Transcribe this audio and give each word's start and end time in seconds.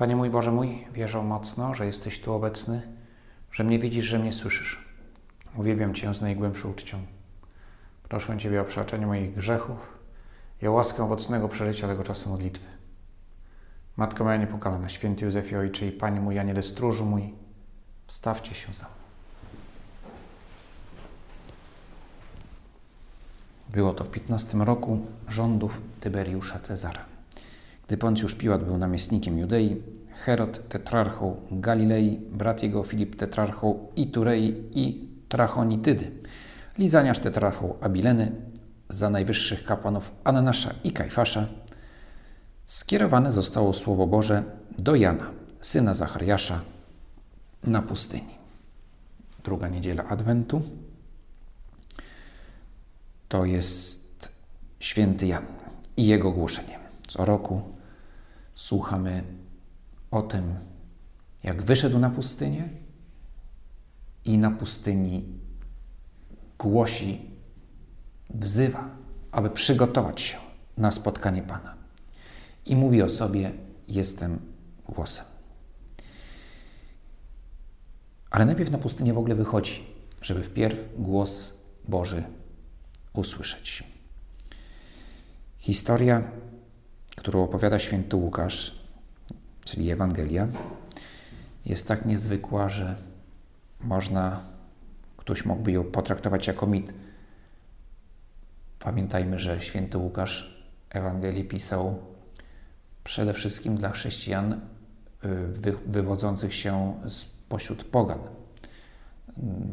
Panie 0.00 0.16
mój 0.16 0.30
Boże 0.30 0.52
mój, 0.52 0.86
wierzę 0.92 1.22
mocno, 1.22 1.74
że 1.74 1.86
jesteś 1.86 2.20
tu 2.20 2.32
obecny, 2.32 2.82
że 3.52 3.64
mnie 3.64 3.78
widzisz, 3.78 4.04
że 4.04 4.18
mnie 4.18 4.32
słyszysz. 4.32 4.84
Uwielbiam 5.56 5.94
Cię 5.94 6.14
z 6.14 6.20
najgłębszą 6.20 6.70
uczcią. 6.70 6.98
Proszę 8.02 8.38
Ciebie 8.38 8.60
o 8.60 8.64
przebaczenie 8.64 9.06
moich 9.06 9.34
grzechów 9.34 9.76
i 10.62 10.66
o 10.66 10.72
łaskę 10.72 11.04
owocnego 11.04 11.48
przeżycia 11.48 11.88
tego 11.88 12.04
czasu 12.04 12.30
modlitwy. 12.30 12.66
Matko 13.96 14.24
moja 14.24 14.36
niepokalana, 14.36 14.88
święty 14.88 15.24
Józefie 15.24 15.56
Ojcze 15.56 15.86
i 15.86 15.92
Panie 15.92 16.20
mój 16.20 16.38
Aniele 16.38 16.62
Stróżu 16.62 17.06
mój, 17.06 17.34
wstawcie 18.06 18.54
się 18.54 18.72
za 18.72 18.84
mną. 18.84 18.94
Było 23.68 23.94
to 23.94 24.04
w 24.04 24.10
15 24.10 24.58
roku 24.58 25.06
rządów 25.28 25.80
Tyberiusza 26.00 26.58
Cezara. 26.58 27.09
Gdy 27.90 27.96
Poncjusz 27.96 28.34
Piłat 28.34 28.64
był 28.64 28.78
namiestnikiem 28.78 29.38
Judei, 29.38 29.76
Herod 30.12 30.68
tetrarchą 30.68 31.40
Galilei, 31.50 32.18
brat 32.32 32.62
jego 32.62 32.82
Filip 32.82 33.16
tetrarchą 33.16 33.88
Iturei 33.96 34.64
i 34.74 35.08
Trachonitydy, 35.28 36.10
Lizaniasz 36.78 37.18
tetrarchą 37.18 37.74
Abileny, 37.80 38.32
za 38.88 39.10
najwyższych 39.10 39.64
kapłanów 39.64 40.12
Ananasza 40.24 40.74
i 40.84 40.92
Kajfasza, 40.92 41.46
skierowane 42.66 43.32
zostało 43.32 43.72
Słowo 43.72 44.06
Boże 44.06 44.42
do 44.78 44.94
Jana, 44.94 45.30
syna 45.60 45.94
Zachariasza, 45.94 46.60
na 47.64 47.82
pustyni. 47.82 48.34
Druga 49.44 49.68
niedziela 49.68 50.04
Adwentu 50.04 50.62
to 53.28 53.44
jest 53.44 54.32
święty 54.78 55.26
Jan 55.26 55.44
i 55.96 56.06
jego 56.06 56.32
głoszenie. 56.32 56.78
Co 57.06 57.24
roku 57.24 57.79
słuchamy 58.60 59.22
o 60.10 60.22
tym, 60.22 60.54
jak 61.42 61.62
wyszedł 61.62 61.98
na 61.98 62.10
pustynię 62.10 62.68
i 64.24 64.38
na 64.38 64.50
pustyni 64.50 65.24
głosi, 66.58 67.30
wzywa, 68.30 68.90
aby 69.32 69.50
przygotować 69.50 70.20
się 70.20 70.38
na 70.78 70.90
spotkanie 70.90 71.42
Pana. 71.42 71.74
I 72.66 72.76
mówi 72.76 73.02
o 73.02 73.08
sobie: 73.08 73.52
Jestem 73.88 74.38
głosem. 74.88 75.26
Ale 78.30 78.44
najpierw 78.46 78.70
na 78.70 78.78
pustynię 78.78 79.14
w 79.14 79.18
ogóle 79.18 79.34
wychodzi, 79.34 79.86
żeby 80.22 80.42
wpierw 80.42 80.78
głos 80.98 81.54
Boży 81.88 82.24
usłyszeć. 83.12 83.84
Historia, 85.58 86.22
którą 87.16 87.42
opowiada 87.42 87.78
święty 87.78 88.16
Łukasz, 88.16 88.80
czyli 89.64 89.90
Ewangelia, 89.90 90.48
jest 91.66 91.88
tak 91.88 92.06
niezwykła, 92.06 92.68
że 92.68 92.96
można, 93.80 94.40
ktoś 95.16 95.44
mógłby 95.44 95.72
ją 95.72 95.84
potraktować 95.84 96.46
jako 96.46 96.66
mit. 96.66 96.94
Pamiętajmy, 98.78 99.38
że 99.38 99.60
święty 99.60 99.98
Łukasz 99.98 100.64
Ewangelii 100.90 101.44
pisał 101.44 101.98
przede 103.04 103.32
wszystkim 103.32 103.76
dla 103.76 103.90
chrześcijan 103.90 104.52
y, 104.52 104.58
wywodzących 105.86 106.54
się 106.54 107.00
spośród 107.08 107.84
pogan, 107.84 108.18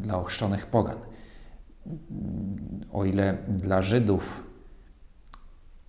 dla 0.01 0.17
ochrzczonych 0.17 0.65
pogan. 0.65 0.97
O 2.93 3.05
ile 3.05 3.37
dla 3.47 3.81
Żydów 3.81 4.43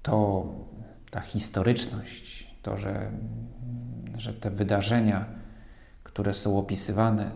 to 0.03 0.45
ta 1.11 1.21
historyczność, 1.21 2.55
to, 2.63 2.77
że, 2.77 3.11
że 4.17 4.35
te 4.35 4.51
wydarzenia, 4.51 5.25
które 6.05 6.35
są 6.35 6.59
opisywane, 6.59 7.31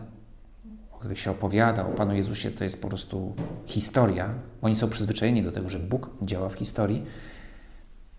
o 0.91 0.97
których 0.97 1.19
się 1.19 1.31
opowiada 1.31 1.85
o 1.85 1.91
Panu 1.91 2.15
Jezusie, 2.15 2.51
to 2.51 2.63
jest 2.63 2.81
po 2.81 2.87
prostu 2.87 3.35
historia. 3.65 4.33
Oni 4.61 4.75
są 4.75 4.89
przyzwyczajeni 4.89 5.43
do 5.43 5.51
tego, 5.51 5.69
że 5.69 5.79
Bóg 5.79 6.09
działa 6.21 6.49
w 6.49 6.53
historii. 6.53 7.05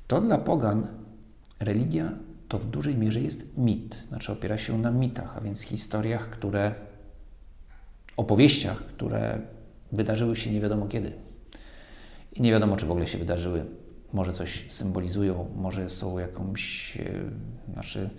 To 0.06 0.20
dla 0.20 0.38
pogan 0.38 0.86
religia 1.60 2.12
to 2.48 2.58
w 2.58 2.70
dużej 2.70 2.96
mierze 2.96 3.20
jest 3.20 3.58
mit, 3.58 3.94
znaczy 3.94 4.32
opiera 4.32 4.58
się 4.58 4.78
na 4.78 4.90
mitach, 4.90 5.36
a 5.36 5.40
więc 5.40 5.60
historiach, 5.60 6.30
które, 6.30 6.74
opowieściach, 8.16 8.78
które 8.78 9.40
wydarzyły 9.92 10.36
się 10.36 10.50
nie 10.50 10.60
wiadomo 10.60 10.86
kiedy. 10.86 11.12
I 12.32 12.42
nie 12.42 12.50
wiadomo, 12.50 12.76
czy 12.76 12.86
w 12.86 12.90
ogóle 12.90 13.06
się 13.06 13.18
wydarzyły. 13.18 13.64
Może 14.14 14.32
coś 14.32 14.72
symbolizują, 14.72 15.50
może 15.56 15.90
są 15.90 16.18
jakąś, 16.18 16.96
e, 16.96 17.72
znaczy, 17.72 18.10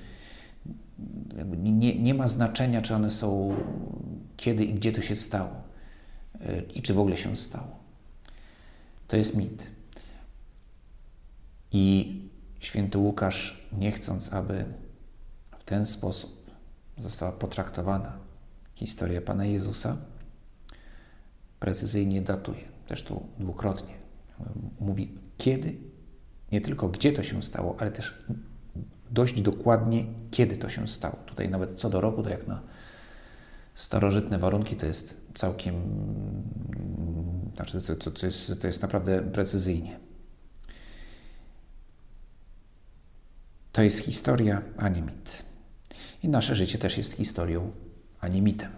nie, 1.58 2.00
nie 2.00 2.14
ma 2.14 2.28
znaczenia, 2.28 2.82
czy 2.82 2.96
one 2.96 3.12
są 3.12 3.56
kiedy 4.38 4.66
i 4.66 4.74
gdzie 4.74 4.92
to 4.92 5.02
się 5.02 5.16
stało 5.16 5.52
e, 6.42 6.62
i 6.62 6.82
czy 6.82 6.94
w 6.94 7.00
ogóle 7.00 7.18
się 7.18 7.38
stało. 7.38 7.80
To 9.08 9.18
jest 9.18 9.36
mit. 9.36 9.64
I 11.72 12.16
święty 12.60 12.98
Łukasz, 12.98 13.68
nie 13.78 13.92
chcąc, 13.92 14.34
aby 14.34 14.66
w 15.60 15.64
ten 15.64 15.86
sposób 15.86 16.52
została 16.98 17.32
potraktowana 17.32 18.18
historia 18.76 19.22
Pana 19.22 19.46
Jezusa, 19.46 19.98
precyzyjnie 21.60 22.22
datuje, 22.22 22.64
zresztą 22.88 23.28
dwukrotnie. 23.40 23.94
Mówi 24.80 25.25
kiedy, 25.38 25.78
nie 26.52 26.62
tylko 26.62 26.90
gdzie 26.90 27.14
to 27.14 27.24
się 27.24 27.44
stało, 27.44 27.76
ale 27.80 27.92
też 27.92 28.14
dość 29.12 29.42
dokładnie 29.42 30.06
kiedy 30.32 30.58
to 30.58 30.70
się 30.70 30.88
stało. 30.88 31.16
Tutaj 31.26 31.50
nawet 31.50 31.80
co 31.80 31.90
do 31.90 32.02
roku, 32.02 32.24
to 32.24 32.30
jak 32.30 32.48
na 32.48 32.62
starożytne 33.74 34.40
warunki, 34.40 34.76
to 34.76 34.86
jest 34.86 35.22
całkiem, 35.34 35.76
znaczy 37.56 37.82
to, 37.82 37.96
to, 37.96 38.12
to, 38.12 38.26
jest, 38.26 38.62
to 38.62 38.68
jest 38.68 38.82
naprawdę 38.82 39.22
precyzyjnie. 39.22 40.00
To 43.72 43.82
jest 43.82 44.06
historia, 44.06 44.62
a 44.78 44.90
nie 44.90 45.02
mit. 45.02 45.44
I 46.24 46.30
nasze 46.30 46.56
życie 46.56 46.78
też 46.78 46.98
jest 46.98 47.14
historią, 47.14 47.72
a 48.20 48.28
nie 48.28 48.42
mitem. 48.42 48.72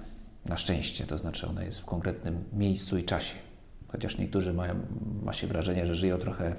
Na 0.46 0.58
szczęście, 0.58 1.06
to 1.06 1.18
znaczy 1.18 1.48
ona 1.48 1.64
jest 1.64 1.80
w 1.80 1.86
konkretnym 1.86 2.44
miejscu 2.54 2.98
i 2.98 3.04
czasie. 3.04 3.47
Chociaż 3.88 4.18
niektórzy 4.18 4.54
mają 4.54 4.76
ma 5.24 5.34
się 5.34 5.48
wrażenie, 5.48 5.88
że 5.88 5.96
żyją 5.96 6.18
trochę 6.18 6.56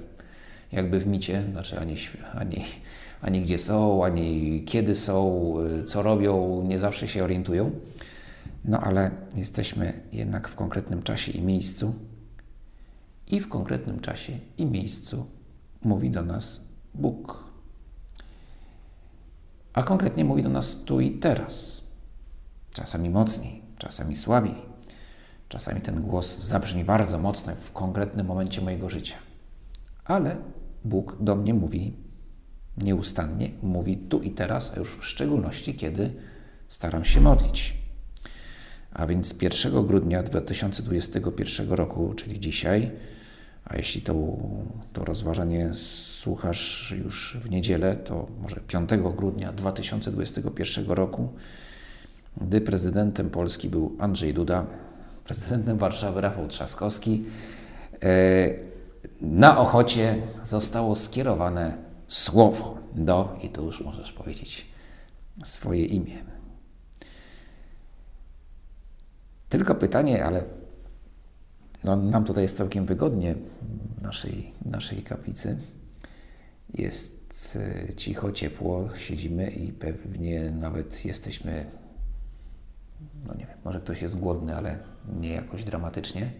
jakby 0.71 0.99
w 0.99 1.07
micie, 1.07 1.43
znaczy 1.51 1.79
ani, 1.79 1.95
ani, 2.33 2.65
ani 3.21 3.41
gdzie 3.41 3.57
są, 3.57 4.05
ani 4.05 4.63
kiedy 4.65 4.95
są, 4.95 5.53
co 5.85 6.01
robią, 6.01 6.63
nie 6.67 6.79
zawsze 6.79 7.07
się 7.07 7.23
orientują. 7.23 7.71
No 8.65 8.79
ale 8.79 9.11
jesteśmy 9.35 9.93
jednak 10.11 10.47
w 10.47 10.55
konkretnym 10.55 11.03
czasie 11.03 11.31
i 11.31 11.41
miejscu, 11.41 11.93
i 13.27 13.39
w 13.39 13.49
konkretnym 13.49 13.99
czasie 13.99 14.33
i 14.57 14.65
miejscu 14.65 15.25
mówi 15.83 16.11
do 16.11 16.23
nas 16.23 16.61
Bóg. 16.93 17.49
A 19.73 19.83
konkretnie 19.83 20.25
mówi 20.25 20.43
do 20.43 20.49
nas 20.49 20.83
tu 20.83 20.99
i 20.99 21.11
teraz. 21.11 21.83
Czasami 22.71 23.09
mocniej, 23.09 23.61
czasami 23.77 24.15
słabiej. 24.15 24.68
Czasami 25.49 25.81
ten 25.81 26.01
głos 26.01 26.39
zabrzmi 26.39 26.83
bardzo 26.83 27.19
mocno 27.19 27.53
w 27.55 27.71
konkretnym 27.71 28.25
momencie 28.25 28.61
mojego 28.61 28.89
życia. 28.89 29.15
Ale 30.05 30.35
Bóg 30.85 31.17
do 31.19 31.35
mnie 31.35 31.53
mówi 31.53 31.93
nieustannie, 32.77 33.51
mówi 33.63 33.97
tu 33.97 34.21
i 34.21 34.31
teraz, 34.31 34.71
a 34.75 34.79
już 34.79 34.97
w 34.97 35.05
szczególności, 35.05 35.75
kiedy 35.75 36.13
staram 36.67 37.05
się 37.05 37.21
modlić. 37.21 37.77
A 38.91 39.07
więc 39.07 39.35
1 39.41 39.87
grudnia 39.87 40.23
2021 40.23 41.71
roku, 41.71 42.13
czyli 42.13 42.39
dzisiaj, 42.39 42.91
a 43.65 43.77
jeśli 43.77 44.01
to, 44.01 44.15
to 44.93 45.05
rozważanie 45.05 45.69
słuchasz 45.73 46.91
już 46.91 47.37
w 47.41 47.49
niedzielę, 47.49 47.95
to 47.95 48.27
może 48.41 48.55
5 48.55 48.89
grudnia 49.15 49.53
2021 49.53 50.85
roku, 50.87 51.29
gdy 52.41 52.61
prezydentem 52.61 53.29
Polski 53.29 53.69
był 53.69 53.95
Andrzej 53.99 54.33
Duda, 54.33 54.67
prezydentem 55.29 55.77
Warszawy 55.77 56.21
Rafał 56.21 56.47
Trzaskowski, 56.47 57.25
e, 58.03 58.07
na 59.21 59.57
Ochocie 59.57 60.21
zostało 60.43 60.95
skierowane 60.95 61.77
słowo 62.07 62.77
do, 62.95 63.39
i 63.41 63.49
tu 63.49 63.65
już 63.65 63.81
możesz 63.81 64.11
powiedzieć 64.11 64.65
swoje 65.43 65.85
imię. 65.85 66.23
Tylko 69.49 69.75
pytanie, 69.75 70.25
ale 70.25 70.43
no, 71.83 71.95
nam 71.95 72.23
tutaj 72.23 72.43
jest 72.43 72.57
całkiem 72.57 72.85
wygodnie 72.85 73.35
w 73.97 74.01
naszej, 74.01 74.53
naszej 74.65 75.03
kaplicy. 75.03 75.57
Jest 76.73 77.57
e, 77.89 77.95
cicho, 77.95 78.31
ciepło, 78.31 78.89
siedzimy 78.97 79.49
i 79.49 79.73
pewnie 79.73 80.51
nawet 80.51 81.05
jesteśmy, 81.05 81.65
no 83.27 83.33
nie 83.33 83.45
wiem, 83.45 83.57
może 83.65 83.79
ktoś 83.79 84.01
jest 84.01 84.19
głodny, 84.19 84.55
ale 84.55 84.79
nie 85.19 85.29
jakoś 85.29 85.63
dramatycznie. 85.63 86.31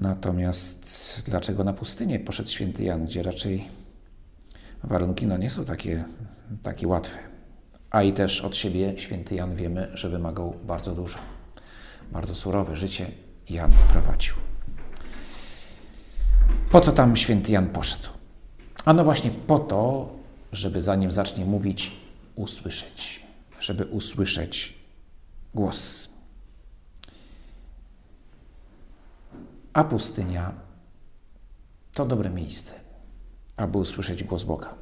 Natomiast 0.00 1.22
dlaczego 1.26 1.64
na 1.64 1.72
pustynię 1.72 2.20
poszedł 2.20 2.50
święty 2.50 2.84
Jan, 2.84 3.06
gdzie 3.06 3.22
raczej 3.22 3.68
warunki 4.84 5.26
no, 5.26 5.36
nie 5.36 5.50
są 5.50 5.64
takie, 5.64 6.04
takie 6.62 6.88
łatwe? 6.88 7.18
A 7.90 8.02
i 8.02 8.12
też 8.12 8.40
od 8.40 8.56
siebie 8.56 8.94
święty 8.96 9.34
Jan 9.34 9.54
wiemy, 9.54 9.90
że 9.94 10.08
wymagał 10.08 10.54
bardzo 10.64 10.94
dużo. 10.94 11.18
Bardzo 12.12 12.34
surowe 12.34 12.76
życie 12.76 13.06
Jan 13.50 13.72
prowadził. 13.92 14.34
Po 16.70 16.80
co 16.80 16.92
tam 16.92 17.16
święty 17.16 17.52
Jan 17.52 17.66
poszedł? 17.66 18.08
A 18.84 18.92
no 18.92 19.04
właśnie 19.04 19.30
po 19.30 19.58
to, 19.58 20.12
żeby 20.52 20.82
zanim 20.82 21.12
zacznie 21.12 21.44
mówić, 21.44 21.92
usłyszeć. 22.34 23.26
Żeby 23.60 23.84
usłyszeć 23.84 24.83
głos. 25.54 26.08
A 29.72 29.84
pustynia 29.84 30.52
to 31.94 32.06
dobre 32.06 32.30
miejsce, 32.30 32.74
aby 33.56 33.78
usłyszeć 33.78 34.24
głos 34.24 34.44
Boga. 34.44 34.74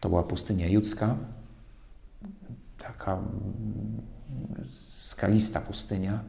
To 0.00 0.08
była 0.08 0.22
pustynia 0.22 0.68
judzka, 0.68 1.16
taka 2.78 3.12
mm, 3.12 4.02
skalista 4.96 5.60
pustynia. 5.60 6.24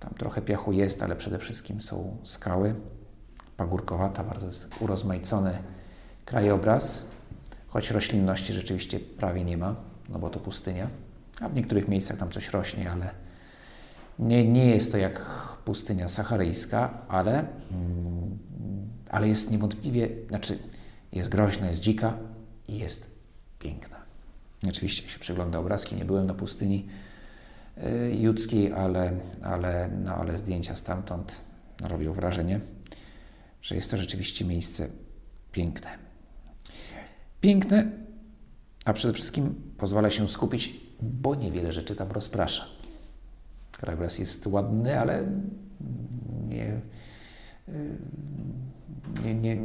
Tam 0.00 0.14
trochę 0.14 0.42
piachu 0.42 0.72
jest, 0.72 1.02
ale 1.02 1.16
przede 1.16 1.38
wszystkim 1.38 1.82
są 1.82 2.16
skały. 2.22 2.74
Pagórkowata, 3.56 4.24
bardzo 4.24 4.46
jest 4.46 4.68
urozmaicony 4.80 5.58
krajobraz, 6.24 7.04
choć 7.68 7.90
roślinności 7.90 8.52
rzeczywiście 8.52 9.00
prawie 9.00 9.44
nie 9.44 9.56
ma, 9.56 9.74
no 10.08 10.18
bo 10.18 10.30
to 10.30 10.40
pustynia. 10.40 10.90
A 11.42 11.48
w 11.48 11.54
niektórych 11.54 11.88
miejscach 11.88 12.16
tam 12.16 12.30
coś 12.30 12.50
rośnie, 12.50 12.90
ale 12.90 13.10
nie, 14.18 14.48
nie 14.48 14.66
jest 14.66 14.92
to 14.92 14.98
jak 14.98 15.22
pustynia 15.64 16.08
saharyjska, 16.08 16.98
ale, 17.08 17.38
mm, 17.70 18.38
ale 19.10 19.28
jest 19.28 19.50
niewątpliwie, 19.50 20.08
znaczy 20.28 20.58
jest 21.12 21.28
groźna, 21.28 21.66
jest 21.66 21.80
dzika 21.80 22.16
i 22.68 22.78
jest 22.78 23.10
piękna. 23.58 23.96
Oczywiście, 24.68 25.08
się 25.08 25.18
przegląda 25.18 25.58
obrazki, 25.58 25.96
nie 25.96 26.04
byłem 26.04 26.26
na 26.26 26.34
pustyni 26.34 26.88
y, 27.78 28.14
judzkiej, 28.14 28.72
ale, 28.72 29.12
ale, 29.42 29.90
no, 30.04 30.14
ale 30.14 30.38
zdjęcia 30.38 30.76
stamtąd 30.76 31.44
robią 31.82 32.12
wrażenie, 32.12 32.60
że 33.62 33.74
jest 33.74 33.90
to 33.90 33.96
rzeczywiście 33.96 34.44
miejsce 34.44 34.88
piękne. 35.52 35.88
Piękne, 37.40 37.90
a 38.84 38.92
przede 38.92 39.14
wszystkim 39.14 39.54
pozwala 39.78 40.10
się 40.10 40.28
skupić, 40.28 40.80
bo 41.02 41.34
niewiele 41.34 41.72
rzeczy 41.72 41.96
tam 41.96 42.10
rozprasza. 42.10 42.64
Krajobraz 43.72 44.18
jest 44.18 44.46
ładny, 44.46 45.00
ale 45.00 45.26
nie, 46.48 46.80
nie, 49.24 49.34
nie, 49.34 49.58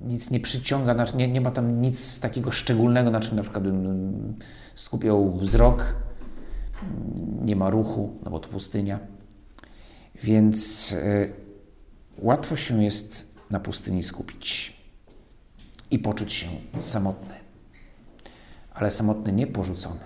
nic 0.00 0.30
nie 0.30 0.40
przyciąga, 0.40 1.04
nie, 1.14 1.28
nie 1.28 1.40
ma 1.40 1.50
tam 1.50 1.80
nic 1.80 2.20
takiego 2.20 2.50
szczególnego, 2.50 3.10
na 3.10 3.20
czym 3.20 3.36
na 3.36 3.42
przykład 3.42 3.64
skupiał 4.74 5.36
wzrok. 5.36 5.94
Nie 7.42 7.56
ma 7.56 7.70
ruchu, 7.70 8.18
no 8.24 8.30
bo 8.30 8.38
to 8.38 8.48
pustynia. 8.48 8.98
Więc 10.22 10.92
y, 10.92 11.32
łatwo 12.18 12.56
się 12.56 12.84
jest 12.84 13.36
na 13.50 13.60
pustyni 13.60 14.02
skupić 14.02 14.76
i 15.90 15.98
poczuć 15.98 16.32
się 16.32 16.46
samotny. 16.78 17.45
Ale 18.76 18.90
samotny 18.90 19.32
nie 19.32 19.46
porzucony, 19.46 20.04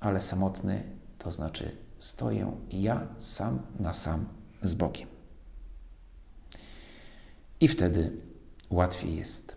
ale 0.00 0.20
samotny 0.20 0.82
to 1.18 1.32
znaczy 1.32 1.76
stoję 1.98 2.56
ja 2.70 3.06
sam 3.18 3.62
na 3.80 3.92
sam 3.92 4.28
z 4.62 4.74
Bogiem. 4.74 5.08
I 7.60 7.68
wtedy 7.68 8.16
łatwiej 8.70 9.16
jest 9.16 9.56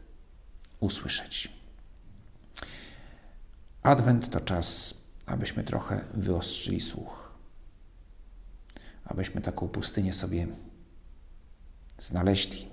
usłyszeć. 0.79 1.53
Adwent 3.83 4.29
to 4.29 4.39
czas, 4.39 4.93
abyśmy 5.25 5.63
trochę 5.63 6.05
wyostrzyli 6.13 6.81
słuch, 6.81 7.31
abyśmy 9.05 9.41
taką 9.41 9.67
pustynię 9.67 10.13
sobie 10.13 10.47
znaleźli. 11.97 12.67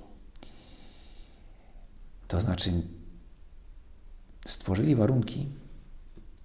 To 2.28 2.40
znaczy, 2.40 2.72
stworzyli 4.46 4.96
warunki, 4.96 5.48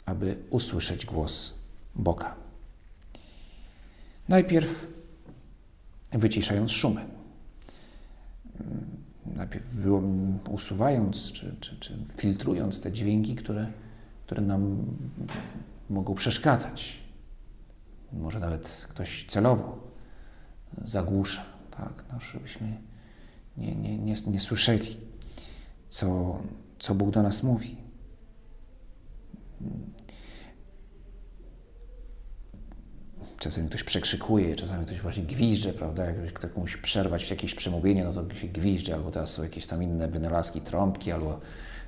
aby 0.05 0.37
usłyszeć 0.49 1.05
głos 1.05 1.53
Boga. 1.95 2.35
Najpierw 4.29 4.87
wyciszając 6.11 6.71
szumy. 6.71 7.05
Najpierw 9.25 9.65
usuwając 10.49 11.31
czy, 11.31 11.55
czy, 11.59 11.79
czy 11.79 11.97
filtrując 12.17 12.81
te 12.81 12.91
dźwięki, 12.91 13.35
które, 13.35 13.71
które 14.25 14.41
nam 14.41 14.85
mogą 15.89 16.15
przeszkadzać. 16.15 16.99
Może 18.13 18.39
nawet 18.39 18.87
ktoś 18.89 19.25
celowo 19.25 19.87
zagłusza, 20.83 21.45
tak, 21.71 22.05
no, 22.11 22.19
żebyśmy 22.19 22.77
nie, 23.57 23.75
nie, 23.75 23.97
nie, 23.97 24.15
nie 24.27 24.39
słyszeli, 24.39 24.97
co, 25.89 26.39
co 26.79 26.95
Bóg 26.95 27.11
do 27.11 27.23
nas 27.23 27.43
mówi. 27.43 27.86
Czasami 33.39 33.69
ktoś 33.69 33.83
przekrzykuje, 33.83 34.55
czasami 34.55 34.85
ktoś 34.85 35.01
właśnie 35.01 35.23
gwizdże, 35.23 35.73
prawda? 35.73 36.05
Jak 36.05 36.33
ktoś 36.33 36.55
musi 36.55 36.77
przerwać 36.77 37.29
jakieś 37.29 37.55
przemówienie, 37.55 38.03
no 38.03 38.13
to 38.13 38.35
się 38.35 38.47
gwizdże, 38.47 38.95
albo 38.95 39.11
teraz 39.11 39.31
są 39.31 39.43
jakieś 39.43 39.65
tam 39.65 39.83
inne 39.83 40.07
wynalazki, 40.07 40.61
trąbki, 40.61 41.11
albo 41.11 41.39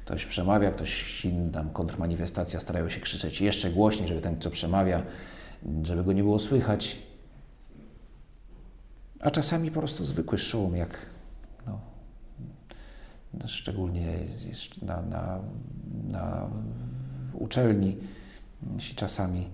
ktoś 0.06 0.26
przemawia, 0.26 0.72
ktoś 0.72 1.26
inny 1.26 1.52
tam 1.52 1.70
kontrmanifestacja, 1.70 2.60
starają 2.60 2.90
się 2.90 3.00
krzyczeć 3.00 3.42
jeszcze 3.42 3.70
głośniej, 3.70 4.08
żeby 4.08 4.22
ten, 4.22 4.42
co 4.42 4.50
przemawia, 4.50 5.04
żeby 5.84 6.04
go 6.04 6.14
nie 6.14 6.24
było 6.24 6.40
słychać. 6.40 7.00
A 9.20 9.32
czasami 9.32 9.72
po 9.72 9.80
prostu 9.80 10.06
zwykły 10.06 10.38
szum, 10.38 10.76
jak 10.76 11.06
no, 11.68 11.80
no 13.34 13.48
szczególnie 13.48 14.18
na, 14.82 15.02
na, 15.02 15.40
na 16.08 16.50
uczelni, 17.34 17.98
jeśli 18.76 18.96
czasami 18.96 19.50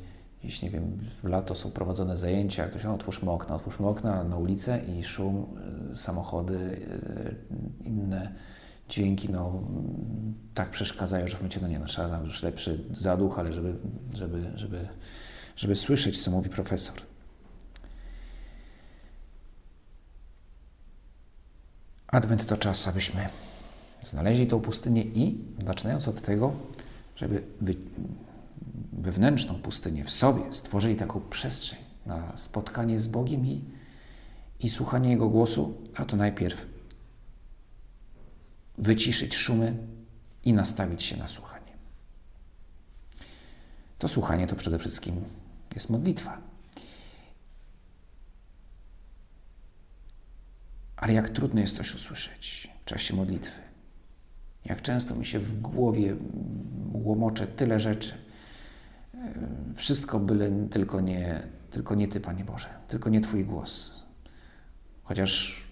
jeśli 0.45 0.66
nie 0.66 0.72
wiem, 0.72 0.98
w 1.22 1.24
lato 1.24 1.56
są 1.56 1.72
prowadzone 1.72 2.18
zajęcia, 2.18 2.68
ktoś, 2.68 2.83
no, 2.83 2.94
otwórzmy 2.94 3.31
okna, 3.31 3.56
otwórzmy 3.56 3.88
okna 3.88 4.24
na 4.24 4.38
ulicę 4.38 4.81
i 4.88 5.04
szum, 5.04 5.45
y, 5.94 5.98
samochody, 5.98 6.57
y, 6.57 7.36
inne 7.83 8.31
dźwięki, 8.89 9.30
no, 9.30 9.63
tak 10.54 10.69
przeszkadzają, 10.69 11.27
że 11.27 11.36
w 11.36 11.39
momencie, 11.39 11.60
no 11.62 11.68
nie, 11.68 11.80
no, 11.80 11.86
trzeba 11.86 12.19
już 12.19 12.44
lepszy 12.44 12.83
zaduch, 12.92 13.39
ale 13.39 13.53
żeby, 13.53 13.75
żeby, 14.13 14.51
żeby, 14.55 14.88
żeby 15.55 15.75
słyszeć, 15.75 16.24
co 16.24 16.32
mówi 16.32 16.50
profesor. 16.50 16.96
Adwent 22.08 22.46
to 22.46 22.58
czas, 22.58 22.88
abyśmy 22.88 23.29
znaleźli 24.03 24.48
tą 24.48 24.62
pustynię 24.62 25.03
i, 25.03 25.38
zaczynając 25.65 26.08
od 26.08 26.22
tego, 26.22 26.53
żeby 27.15 27.43
wewnętrzną 28.93 29.55
pustynię 29.55 30.03
w 30.03 30.12
sobie, 30.12 30.53
stworzyli 30.53 30.95
taką 30.95 31.22
przestrzeń 31.29 31.79
na 32.05 32.38
spotkanie 32.38 33.00
z 33.00 33.07
Bogiem 33.07 33.45
i, 33.45 33.63
i 34.60 34.69
słuchanie 34.69 35.10
Jego 35.10 35.29
głosu, 35.29 35.74
a 35.95 36.05
to 36.05 36.17
najpierw 36.17 36.65
wyciszyć 38.77 39.36
szumy 39.36 39.77
i 40.43 40.53
nastawić 40.53 41.03
się 41.03 41.17
na 41.17 41.27
słuchanie. 41.27 41.65
To 44.00 44.07
słuchanie 44.07 44.48
to 44.48 44.55
przede 44.55 44.79
wszystkim 44.79 45.24
jest 45.75 45.89
modlitwa. 45.89 46.41
Ale 50.98 51.13
jak 51.13 51.29
trudno 51.29 51.62
jest 51.62 51.75
coś 51.75 51.95
usłyszeć 51.95 52.69
w 52.81 52.86
czasie 52.86 53.15
modlitwy. 53.15 53.62
Jak 54.65 54.81
często 54.81 55.15
mi 55.15 55.25
się 55.25 55.39
w 55.39 55.62
głowie 55.62 56.15
łomocze 57.05 57.47
tyle 57.47 57.79
rzeczy, 57.79 58.13
wszystko 59.75 60.19
byle 60.19 60.51
tylko 60.69 61.01
nie, 61.01 61.41
tylko 61.71 61.95
nie 61.95 62.07
Ty, 62.07 62.19
Panie 62.19 62.45
Boże, 62.45 62.69
tylko 62.88 63.09
nie 63.09 63.21
Twój 63.21 63.45
głos. 63.45 63.91
Chociaż 65.03 65.63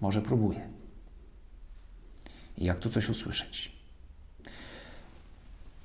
może 0.00 0.22
próbuję. 0.22 0.60
I 2.58 2.64
jak 2.64 2.78
tu 2.78 2.90
coś 2.90 3.08
usłyszeć? 3.08 3.72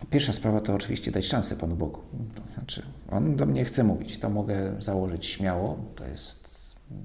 Pierwsza 0.09 0.33
sprawa 0.33 0.61
to 0.61 0.73
oczywiście 0.73 1.11
dać 1.11 1.25
szansę 1.25 1.55
Panu 1.55 1.75
Bogu. 1.75 2.01
To 2.35 2.47
znaczy, 2.47 2.83
On 3.11 3.35
do 3.35 3.45
mnie 3.45 3.65
chce 3.65 3.83
mówić. 3.83 4.17
To 4.17 4.29
mogę 4.29 4.75
założyć 4.79 5.25
śmiało. 5.25 5.79
To 5.95 6.05
jest 6.05 6.75
mm, 6.91 7.03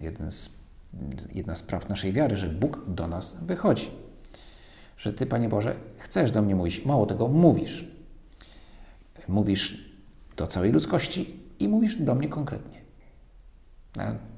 jeden 0.00 0.30
z, 0.30 0.50
jedna 1.34 1.56
z 1.56 1.62
praw 1.62 1.88
naszej 1.88 2.12
wiary, 2.12 2.36
że 2.36 2.48
Bóg 2.48 2.84
do 2.88 3.08
nas 3.08 3.36
wychodzi. 3.42 3.90
Że 5.00 5.12
Ty, 5.12 5.26
Panie 5.26 5.48
Boże, 5.48 5.76
chcesz 5.98 6.30
do 6.30 6.42
mnie 6.42 6.54
mówić. 6.54 6.84
Mało 6.84 7.06
tego, 7.06 7.28
mówisz 7.28 7.84
mówisz 9.30 9.90
do 10.36 10.46
całej 10.46 10.72
ludzkości 10.72 11.36
i 11.58 11.68
mówisz 11.68 11.96
do 11.96 12.14
mnie 12.14 12.28
konkretnie. 12.28 12.80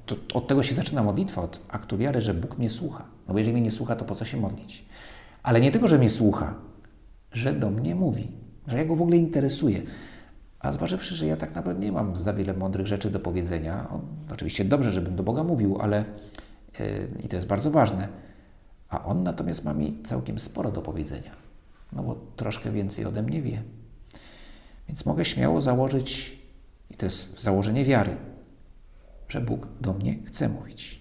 To, 0.05 0.15
od 0.33 0.47
tego 0.47 0.63
się 0.63 0.75
zaczyna 0.75 1.03
modlitwa, 1.03 1.41
od 1.41 1.61
aktu 1.67 1.97
wiary, 1.97 2.21
że 2.21 2.33
Bóg 2.33 2.57
mnie 2.57 2.69
słucha. 2.69 3.05
No 3.27 3.33
bo 3.33 3.39
jeżeli 3.39 3.53
mnie 3.53 3.61
nie 3.61 3.71
słucha, 3.71 3.95
to 3.95 4.05
po 4.05 4.15
co 4.15 4.25
się 4.25 4.37
modlić? 4.37 4.85
Ale 5.43 5.61
nie 5.61 5.71
tylko, 5.71 5.87
że 5.87 5.97
mnie 5.97 6.09
słucha, 6.09 6.55
że 7.31 7.53
do 7.53 7.69
mnie 7.69 7.95
mówi, 7.95 8.31
że 8.67 8.77
ja 8.77 8.85
go 8.85 8.95
w 8.95 9.01
ogóle 9.01 9.17
interesuje. 9.17 9.81
A 10.59 10.71
zważywszy, 10.71 11.15
że 11.15 11.25
ja 11.25 11.37
tak 11.37 11.55
naprawdę 11.55 11.85
nie 11.85 11.91
mam 11.91 12.15
za 12.15 12.33
wiele 12.33 12.53
mądrych 12.53 12.87
rzeczy 12.87 13.09
do 13.09 13.19
powiedzenia, 13.19 13.87
oczywiście 14.31 14.65
dobrze, 14.65 14.91
żebym 14.91 15.15
do 15.15 15.23
Boga 15.23 15.43
mówił, 15.43 15.77
ale 15.81 16.05
yy, 16.79 17.07
i 17.23 17.27
to 17.27 17.35
jest 17.35 17.47
bardzo 17.47 17.71
ważne, 17.71 18.07
a 18.93 19.05
on 19.05 19.23
natomiast 19.23 19.63
ma 19.63 19.73
mi 19.73 20.03
całkiem 20.03 20.39
sporo 20.39 20.71
do 20.71 20.81
powiedzenia, 20.81 21.31
no 21.93 22.03
bo 22.03 22.15
troszkę 22.35 22.71
więcej 22.71 23.05
ode 23.05 23.23
mnie 23.23 23.41
wie. 23.41 23.63
Więc 24.87 25.05
mogę 25.05 25.25
śmiało 25.25 25.61
założyć, 25.61 26.39
i 26.89 26.95
to 26.95 27.05
jest 27.05 27.41
założenie 27.41 27.85
wiary, 27.85 28.17
że 29.29 29.41
Bóg 29.41 29.67
do 29.81 29.93
mnie 29.93 30.17
chce 30.25 30.49
mówić. 30.49 30.99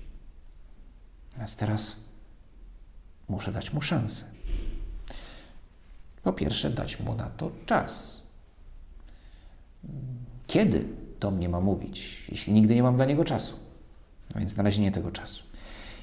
Więc 1.38 1.56
teraz 1.56 1.96
muszę 3.28 3.52
dać 3.52 3.72
mu 3.72 3.82
szansę. 3.82 4.26
Po 6.22 6.32
pierwsze, 6.32 6.70
dać 6.70 7.00
mu 7.00 7.14
na 7.14 7.30
to 7.30 7.50
czas. 7.66 8.22
Kiedy 10.46 10.88
do 11.20 11.30
mnie 11.30 11.48
ma 11.48 11.60
mówić, 11.60 12.24
jeśli 12.28 12.52
nigdy 12.52 12.74
nie 12.74 12.82
mam 12.82 12.96
dla 12.96 13.04
niego 13.04 13.24
czasu? 13.24 13.56
No 14.34 14.40
więc 14.40 14.50
znalezienie 14.50 14.92
tego 14.92 15.10
czasu. 15.10 15.51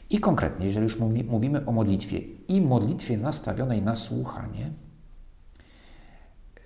I 0.10 0.20
konkretnie, 0.20 0.66
jeżeli 0.66 0.84
już 0.84 1.00
mówi, 1.00 1.24
mówimy 1.24 1.66
o 1.66 1.72
modlitwie 1.72 2.20
i 2.48 2.62
modlitwie 2.62 3.18
nastawionej 3.18 3.82
na 3.82 3.96
słuchanie, 3.96 4.72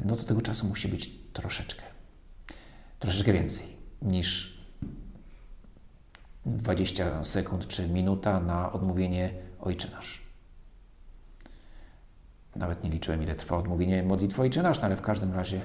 no 0.05 0.15
to 0.15 0.23
tego 0.23 0.41
czasu 0.41 0.67
musi 0.67 0.87
być 0.87 1.11
troszeczkę. 1.33 1.83
Troszeczkę 2.99 3.33
więcej 3.33 3.65
niż 4.01 4.57
20 6.45 7.23
sekund 7.23 7.67
czy 7.67 7.87
minuta 7.87 8.39
na 8.39 8.71
odmówienie 8.71 9.33
Ojcze 9.59 9.89
Nasz. 9.91 10.21
Nawet 12.55 12.83
nie 12.83 12.89
liczyłem, 12.89 13.23
ile 13.23 13.35
trwa 13.35 13.57
odmówienie 13.57 14.03
modlitwy 14.03 14.41
Ojcze 14.41 14.63
Nasz, 14.63 14.79
no 14.79 14.85
ale 14.85 14.95
w 14.95 15.01
każdym 15.01 15.33
razie 15.33 15.61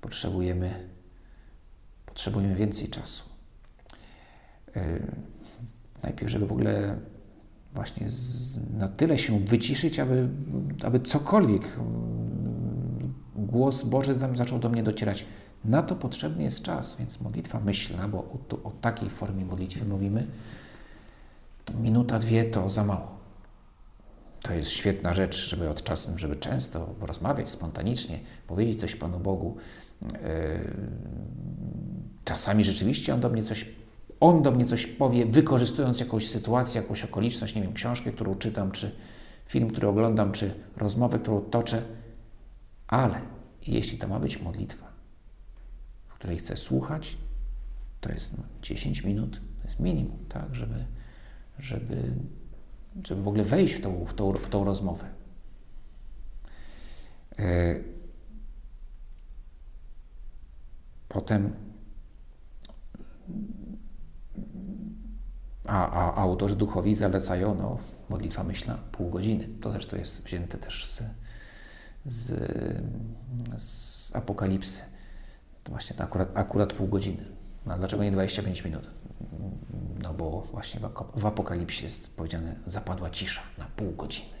potrzebujemy, 0.00 0.88
potrzebujemy 2.06 2.54
więcej 2.54 2.88
czasu. 2.88 3.24
Yy, 4.76 5.02
najpierw, 6.02 6.32
żeby 6.32 6.46
w 6.46 6.52
ogóle 6.52 6.98
właśnie 7.74 8.08
z, 8.08 8.58
na 8.78 8.88
tyle 8.88 9.18
się 9.18 9.40
wyciszyć, 9.40 9.98
aby, 9.98 10.28
aby 10.84 11.00
cokolwiek 11.00 11.62
mm, 11.64 13.14
głos 13.36 13.82
Boży 13.82 14.14
zaczął 14.34 14.58
do 14.58 14.68
mnie 14.68 14.82
docierać. 14.82 15.26
Na 15.64 15.82
to 15.82 15.96
potrzebny 15.96 16.42
jest 16.42 16.62
czas, 16.62 16.96
więc 16.98 17.20
modlitwa 17.20 17.60
myślna, 17.60 18.08
bo 18.08 18.18
o, 18.18 18.62
o 18.64 18.72
takiej 18.80 19.10
formie 19.10 19.44
modlitwy 19.44 19.84
mówimy, 19.84 20.26
to 21.64 21.74
minuta, 21.74 22.18
dwie 22.18 22.44
to 22.44 22.70
za 22.70 22.84
mało. 22.84 23.18
To 24.42 24.54
jest 24.54 24.70
świetna 24.70 25.14
rzecz, 25.14 25.50
żeby 25.50 25.68
od 25.68 25.82
czasu, 25.82 26.10
żeby 26.16 26.36
często 26.36 26.94
rozmawiać 27.00 27.50
spontanicznie, 27.50 28.18
powiedzieć 28.46 28.80
coś 28.80 28.96
Panu 28.96 29.20
Bogu. 29.20 29.56
Yy, 30.02 30.18
czasami 32.24 32.64
rzeczywiście 32.64 33.14
On 33.14 33.20
do 33.20 33.28
mnie 33.28 33.42
coś 33.42 33.66
on 34.20 34.42
do 34.42 34.50
mnie 34.50 34.66
coś 34.66 34.86
powie, 34.86 35.26
wykorzystując 35.26 36.00
jakąś 36.00 36.30
sytuację, 36.30 36.80
jakąś 36.80 37.04
okoliczność, 37.04 37.54
nie 37.54 37.62
wiem, 37.62 37.72
książkę, 37.72 38.12
którą 38.12 38.34
czytam, 38.34 38.70
czy 38.70 38.96
film, 39.46 39.70
który 39.70 39.88
oglądam, 39.88 40.32
czy 40.32 40.54
rozmowę, 40.76 41.18
którą 41.18 41.40
toczę. 41.40 41.82
Ale 42.88 43.20
jeśli 43.66 43.98
to 43.98 44.08
ma 44.08 44.20
być 44.20 44.42
modlitwa, 44.42 44.86
w 46.08 46.14
której 46.14 46.38
chcę 46.38 46.56
słuchać, 46.56 47.18
to 48.00 48.12
jest 48.12 48.34
10 48.62 49.04
minut, 49.04 49.40
to 49.58 49.64
jest 49.64 49.80
minimum, 49.80 50.18
tak, 50.28 50.54
żeby, 50.54 50.84
żeby, 51.58 52.14
żeby 53.04 53.22
w 53.22 53.28
ogóle 53.28 53.44
wejść 53.44 53.74
w 53.74 53.80
tą, 53.80 54.04
w 54.04 54.14
tą, 54.14 54.32
w 54.32 54.48
tą 54.48 54.64
rozmowę. 54.64 55.06
E, 57.38 57.74
potem 61.08 61.52
a, 65.68 65.90
a 65.90 66.14
autorzy 66.14 66.56
duchowi 66.56 66.94
zalecają 66.94 67.54
no, 67.54 67.78
modlitwa 68.08 68.44
myślna 68.44 68.78
pół 68.92 69.10
godziny. 69.10 69.48
To 69.60 69.70
zresztą 69.70 69.96
jest 69.96 70.22
wzięte 70.22 70.58
też 70.58 70.86
z, 70.86 71.02
z, 72.06 72.32
z 73.58 74.16
Apokalipsy. 74.16 74.82
To 75.64 75.72
właśnie 75.72 75.96
to 75.96 76.04
akurat, 76.04 76.28
akurat 76.34 76.72
pół 76.72 76.88
godziny. 76.88 77.24
No, 77.66 77.78
dlaczego 77.78 78.04
nie 78.04 78.10
25 78.10 78.64
minut? 78.64 78.90
No 80.02 80.14
bo 80.14 80.40
właśnie 80.40 80.80
w 81.14 81.26
Apokalipsie 81.26 81.84
jest 81.84 82.16
powiedziane 82.16 82.54
zapadła 82.66 83.10
cisza 83.10 83.42
na 83.58 83.64
pół 83.64 83.92
godziny. 83.92 84.38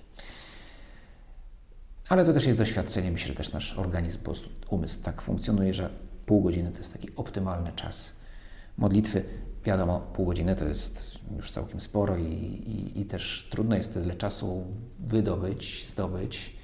Ale 2.08 2.24
to 2.24 2.32
też 2.32 2.46
jest 2.46 2.58
doświadczenie. 2.58 3.10
Myślę, 3.10 3.28
że 3.28 3.34
też 3.34 3.52
nasz 3.52 3.78
organizm, 3.78 4.18
umysł 4.68 5.02
tak 5.02 5.22
funkcjonuje, 5.22 5.74
że 5.74 5.90
pół 6.26 6.42
godziny 6.42 6.72
to 6.72 6.78
jest 6.78 6.92
taki 6.92 7.16
optymalny 7.16 7.72
czas 7.72 8.16
modlitwy. 8.78 9.24
Wiadomo, 9.64 10.00
pół 10.00 10.26
godziny 10.26 10.56
to 10.56 10.64
jest 10.64 11.18
już 11.36 11.50
całkiem 11.50 11.80
sporo 11.80 12.16
i, 12.16 12.24
i, 12.24 13.00
i, 13.00 13.04
też 13.04 13.48
trudno 13.50 13.76
jest 13.76 13.94
tyle 13.94 14.16
czasu 14.16 14.64
wydobyć, 14.98 15.88
zdobyć, 15.88 16.56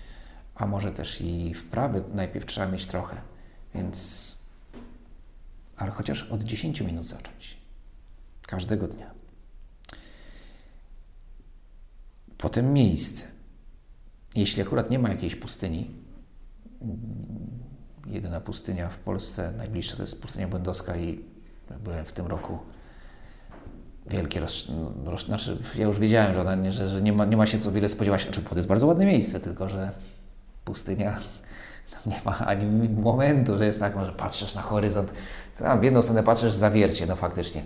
a 0.55 0.67
może 0.67 0.91
też 0.91 1.21
i 1.21 1.55
wprawy 1.55 2.05
najpierw 2.15 2.47
trzeba 2.47 2.67
mieć 2.67 2.87
trochę, 2.87 3.17
więc 3.75 4.39
ale 5.77 5.91
chociaż 5.91 6.23
od 6.23 6.43
10 6.43 6.81
minut 6.81 7.09
zacząć. 7.09 7.57
Każdego 8.47 8.89
dnia. 8.89 9.11
Potem 12.39 12.73
miejsce. 12.73 13.27
Jeśli 14.37 14.63
akurat 14.63 14.91
nie 14.91 14.99
ma 14.99 15.09
jakiejś 15.09 15.37
pustyni, 15.37 15.91
jedyna 18.07 18.41
pustynia 18.41 18.89
w 18.89 18.99
Polsce, 18.99 19.53
najbliższa 19.53 19.97
to 19.97 20.03
jest 20.03 20.23
pustynia 20.23 20.49
błędowska 20.49 20.97
i 20.97 21.25
byłem 21.81 22.05
w 22.05 22.13
tym 22.13 22.27
roku 22.27 22.59
wielkie 24.07 24.41
roz, 24.41 24.65
roz, 25.05 25.27
znaczy 25.27 25.59
ja 25.77 25.85
już 25.85 25.99
wiedziałem, 25.99 26.35
że, 26.35 26.41
ona 26.41 26.73
że, 26.73 26.89
że 26.89 27.03
nie, 27.03 27.13
ma, 27.13 27.25
nie 27.25 27.37
ma 27.37 27.47
się 27.47 27.59
co 27.59 27.73
wiele 27.73 27.89
spodziewać. 27.89 28.23
Znaczy, 28.23 28.43
to 28.43 28.57
jest 28.57 28.69
bardzo 28.69 28.87
ładne 28.87 29.07
miejsce, 29.07 29.41
tylko 29.41 29.69
że 29.69 29.91
pustynia 30.65 31.17
nie 32.07 32.21
ma 32.25 32.39
ani 32.39 32.89
momentu, 32.89 33.59
że 33.59 33.67
jest 33.67 33.81
tak, 33.81 33.97
może 33.97 34.13
patrzysz 34.13 34.55
na 34.55 34.63
horyzont, 34.63 35.15
tam 35.59 35.81
w 35.81 35.83
jedną 35.83 36.03
stronę 36.03 36.23
patrzysz 36.23 36.55
zawiercie, 36.55 37.07
no 37.07 37.17
faktycznie. 37.17 37.63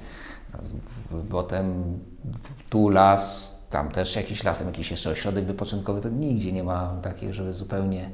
Potem 1.31 1.99
tu 2.71 2.89
las, 2.89 3.55
tam 3.71 3.91
też 3.91 4.17
jakiś 4.17 4.45
lasem, 4.45 4.67
jakiś 4.67 4.91
jeszcze 4.91 5.11
ośrodek 5.11 5.45
wypoczynkowy, 5.45 6.01
to 6.01 6.09
nigdzie 6.09 6.53
nie 6.53 6.65
ma 6.65 6.97
takiej, 7.03 7.35
żeby 7.35 7.53
zupełnie 7.53 8.11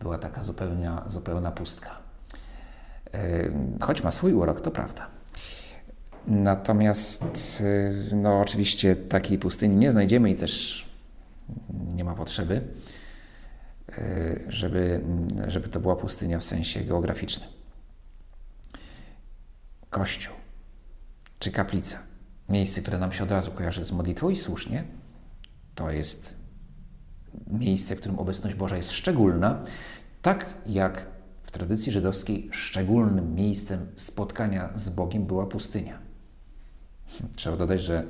była 0.00 0.18
taka 0.18 0.44
zupełna, 0.44 1.04
zupełna 1.06 1.50
pustka. 1.50 1.90
Choć 3.80 4.02
ma 4.02 4.10
swój 4.10 4.32
urok, 4.32 4.60
to 4.60 4.70
prawda. 4.70 5.06
Natomiast, 6.26 7.60
y, 7.60 8.16
no, 8.16 8.40
oczywiście 8.40 8.96
takiej 8.96 9.38
pustyni 9.38 9.76
nie 9.76 9.92
znajdziemy 9.92 10.30
i 10.30 10.34
też 10.34 10.86
nie 11.94 12.04
ma 12.04 12.14
potrzeby, 12.14 12.62
y, 13.98 14.44
żeby, 14.48 15.00
żeby 15.46 15.68
to 15.68 15.80
była 15.80 15.96
pustynia 15.96 16.38
w 16.38 16.44
sensie 16.44 16.80
geograficznym. 16.80 17.48
Kościół 19.90 20.34
czy 21.38 21.50
kaplica, 21.50 21.98
miejsce, 22.48 22.82
które 22.82 22.98
nam 22.98 23.12
się 23.12 23.24
od 23.24 23.30
razu 23.30 23.50
kojarzy 23.50 23.84
z 23.84 23.92
modlitwą 23.92 24.28
i 24.28 24.36
słusznie, 24.36 24.84
to 25.74 25.90
jest 25.90 26.36
miejsce, 27.46 27.96
w 27.96 28.00
którym 28.00 28.18
obecność 28.18 28.56
Boża 28.56 28.76
jest 28.76 28.90
szczególna, 28.90 29.62
tak 30.22 30.54
jak 30.66 31.06
w 31.42 31.50
tradycji 31.50 31.92
żydowskiej 31.92 32.48
szczególnym 32.52 33.34
miejscem 33.34 33.86
spotkania 33.94 34.70
z 34.74 34.88
Bogiem 34.88 35.26
była 35.26 35.46
pustynia. 35.46 36.03
Trzeba 37.36 37.56
dodać, 37.56 37.80
że 37.80 38.04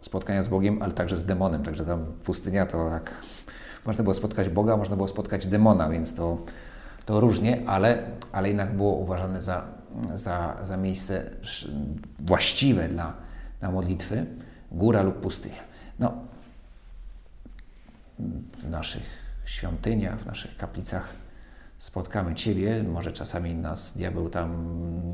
spotkania 0.00 0.42
z 0.42 0.48
Bogiem, 0.48 0.82
ale 0.82 0.92
także 0.92 1.16
z 1.16 1.24
demonem, 1.24 1.62
także 1.62 1.84
tam 1.84 2.06
pustynia 2.24 2.66
to 2.66 2.90
tak, 2.90 3.14
można 3.86 4.02
było 4.02 4.14
spotkać 4.14 4.48
Boga, 4.48 4.76
można 4.76 4.96
było 4.96 5.08
spotkać 5.08 5.46
demona, 5.46 5.88
więc 5.88 6.14
to, 6.14 6.38
to 7.06 7.20
różnie, 7.20 7.62
ale, 7.66 8.10
ale 8.32 8.48
jednak 8.48 8.76
było 8.76 8.92
uważane 8.92 9.42
za, 9.42 9.64
za, 10.14 10.56
za 10.62 10.76
miejsce 10.76 11.30
właściwe 12.18 12.88
dla, 12.88 13.12
dla 13.60 13.70
modlitwy, 13.70 14.26
góra 14.72 15.02
lub 15.02 15.20
pustynia. 15.20 15.62
No, 15.98 16.14
w 18.58 18.70
naszych 18.70 19.02
świątyniach, 19.44 20.20
w 20.20 20.26
naszych 20.26 20.56
kaplicach 20.56 21.08
spotkamy 21.78 22.34
Ciebie, 22.34 22.82
może 22.82 23.12
czasami 23.12 23.54
nas 23.54 23.96
diabeł 23.96 24.30
tam 24.30 24.50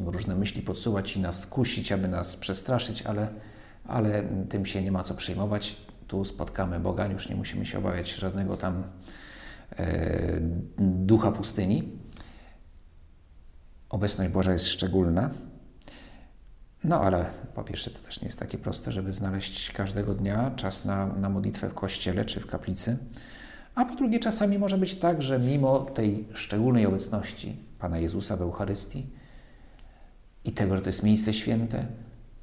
różne 0.07 0.37
myśli 0.37 0.63
podsuwać 0.63 1.17
i 1.17 1.21
nas 1.21 1.47
kusić, 1.47 1.93
aby 1.93 2.09
nas 2.09 2.37
przestraszyć, 2.37 3.03
ale, 3.03 3.29
ale 3.85 4.23
tym 4.49 4.67
się 4.67 4.83
nie 4.83 4.93
ma 4.93 5.03
co 5.03 5.15
przejmować. 5.15 5.77
Tu 6.07 6.25
spotkamy 6.25 6.81
Boga, 6.81 7.07
już 7.07 7.29
nie 7.29 7.37
musimy 7.37 7.67
się 7.67 7.79
obawiać 7.79 8.15
żadnego 8.15 8.57
tam 8.57 8.83
e, 9.79 10.41
ducha 10.79 11.33
pustyni. 11.33 11.99
Obecność 13.89 14.33
Boża 14.33 14.53
jest 14.53 14.67
szczególna. 14.67 15.31
No 16.85 17.01
ale 17.01 17.27
po 17.55 17.65
pierwsze 17.65 17.91
to 17.91 17.99
też 17.99 18.21
nie 18.21 18.27
jest 18.27 18.39
takie 18.39 18.59
proste, 18.59 18.93
żeby 18.93 19.13
znaleźć 19.13 19.71
każdego 19.71 20.15
dnia 20.15 20.51
czas 20.57 20.85
na, 20.85 21.07
na 21.07 21.29
modlitwę 21.29 21.69
w 21.69 21.75
kościele 21.75 22.25
czy 22.25 22.41
w 22.41 22.47
kaplicy. 22.47 22.97
A 23.75 23.85
po 23.85 23.95
drugie, 23.95 24.19
czasami 24.19 24.59
może 24.59 24.79
być 24.79 24.95
tak, 24.95 25.23
że 25.23 25.39
mimo 25.39 25.81
tej 25.81 26.29
szczególnej 26.35 26.87
obecności 26.87 27.57
Pana 27.79 27.99
Jezusa 27.99 28.37
w 28.37 28.43
Eucharystii 28.43 29.07
i 30.45 30.53
tego, 30.53 30.77
że 30.77 30.83
to 30.83 30.89
jest 30.89 31.03
miejsce 31.03 31.33
święte, 31.33 31.87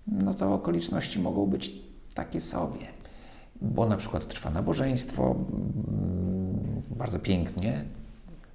no 0.07 0.33
to 0.33 0.53
okoliczności 0.53 1.19
mogą 1.19 1.45
być 1.45 1.71
takie 2.13 2.41
sobie. 2.41 2.86
Bo 3.62 3.86
na 3.86 3.98
przykład 3.98 4.27
trwa 4.27 4.50
nabożeństwo 4.50 5.36
mm, 5.36 6.81
bardzo 6.89 7.19
pięknie, 7.19 7.86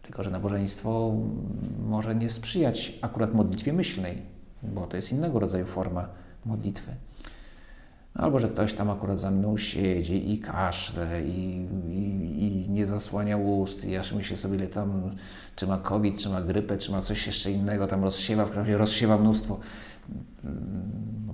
tylko 0.02 0.23
że 0.23 0.31
nabożeństwo 0.31 1.14
może 1.87 2.14
nie 2.14 2.31
sprzyjać 2.31 2.99
akurat 3.02 3.35
modlitwie 3.35 3.73
myślnej, 3.73 4.23
bo 4.62 4.87
to 4.87 4.97
jest 4.97 5.12
innego 5.12 5.38
rodzaju 5.38 5.66
forma 5.66 6.09
modlitwy. 6.45 6.93
Albo 8.25 8.38
że 8.38 8.49
ktoś 8.49 8.75
tam 8.75 8.90
akurat 8.90 9.21
za 9.21 9.31
mną 9.31 9.57
siedzi 9.57 10.33
i 10.33 10.38
kaszle 10.38 11.23
i, 11.23 11.66
i, 11.88 12.64
i 12.66 12.71
nie 12.71 12.87
zasłania 12.87 13.37
ust 13.37 13.85
i 13.85 13.97
aż 13.97 14.12
myślę 14.12 14.37
sobie, 14.37 14.66
tam, 14.66 15.11
czy 15.57 15.66
ma 15.66 15.78
COVID, 15.78 16.19
czy 16.19 16.28
ma 16.28 16.43
grypę, 16.43 16.78
czy 16.78 16.93
ma 16.93 17.02
coś 17.02 17.26
jeszcze 17.26 17.50
innego, 17.50 17.87
tam 17.87 18.04
rozsiewa, 18.04 18.45
w 18.45 18.47
każdym 18.47 18.64
razie 18.64 18.78
rozsiewa 18.78 19.19
mnóstwo. 19.19 19.59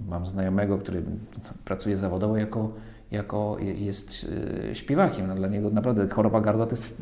Mam 0.08 0.26
znajomego, 0.26 0.78
który 0.78 1.02
pracuje 1.64 1.96
zawodowo 1.96 2.36
jako, 2.36 2.72
jako 3.10 3.56
jest 3.60 4.26
e, 4.70 4.74
śpiewakiem. 4.74 5.26
No 5.26 5.34
dla 5.34 5.48
niego 5.48 5.70
naprawdę 5.70 6.08
choroba 6.08 6.40
gardła 6.40 6.66
to 6.66 6.72
jest, 6.72 6.96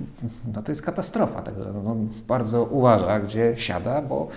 no 0.55 0.63
to 0.63 0.73
jest 0.73 0.83
katastrofa. 0.83 1.43
Tak, 1.43 1.55
on 1.87 2.09
bardzo 2.29 2.65
uważa, 2.65 3.21
gdzie 3.21 3.55
siada, 3.57 4.03
bo 4.03 4.29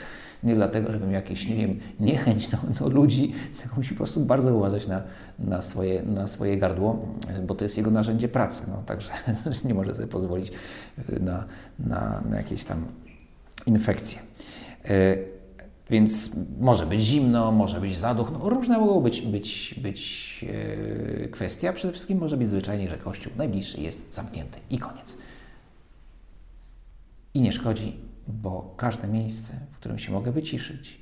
nie 0.43 0.55
dlatego, 0.55 0.91
żeby 0.91 1.05
miał 1.05 1.13
jakieś, 1.13 1.47
nie 1.47 1.55
wiem, 1.55 1.79
niechęć 1.99 2.47
do, 2.47 2.57
do 2.79 2.89
ludzi, 2.89 3.33
tylko 3.59 3.75
musi 3.75 3.89
po 3.89 3.97
prostu 3.97 4.19
bardzo 4.19 4.55
uważać 4.55 4.87
na, 4.87 5.01
na, 5.39 5.61
swoje, 5.61 6.03
na 6.03 6.27
swoje 6.27 6.57
gardło, 6.57 7.05
bo 7.47 7.55
to 7.55 7.65
jest 7.65 7.77
jego 7.77 7.91
narzędzie 7.91 8.27
pracy. 8.27 8.63
No, 8.67 8.83
także 8.85 9.09
nie 9.65 9.73
może 9.73 9.95
sobie 9.95 10.07
pozwolić 10.07 10.51
na, 11.19 11.45
na, 11.79 12.21
na 12.29 12.37
jakieś 12.37 12.63
tam 12.63 12.85
infekcje. 13.65 14.19
E, 14.85 15.17
więc 15.89 16.31
może 16.59 16.85
być 16.85 17.01
zimno, 17.01 17.51
może 17.51 17.81
być 17.81 17.97
zaduch, 17.97 18.31
no, 18.31 18.49
różne 18.49 18.77
mogą 18.77 19.01
być, 19.01 19.21
być, 19.21 19.75
być 19.83 20.45
e, 21.23 21.27
kwestie, 21.27 21.69
a 21.69 21.73
przede 21.73 21.93
wszystkim 21.93 22.17
może 22.17 22.37
być 22.37 22.49
zwyczajnie, 22.49 22.89
że 22.89 22.97
kościół 22.97 23.33
najbliższy 23.37 23.81
jest 23.81 24.13
zamknięty 24.13 24.59
i 24.69 24.79
koniec. 24.79 25.17
I 27.33 27.41
nie 27.41 27.51
szkodzi 27.51 28.10
bo 28.41 28.73
każde 28.77 29.07
miejsce, 29.07 29.53
w 29.71 29.75
którym 29.75 29.99
się 29.99 30.11
mogę 30.11 30.31
wyciszyć, 30.31 31.01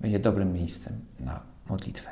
będzie 0.00 0.18
dobrym 0.18 0.52
miejscem 0.52 1.00
na 1.20 1.40
modlitwę. 1.68 2.10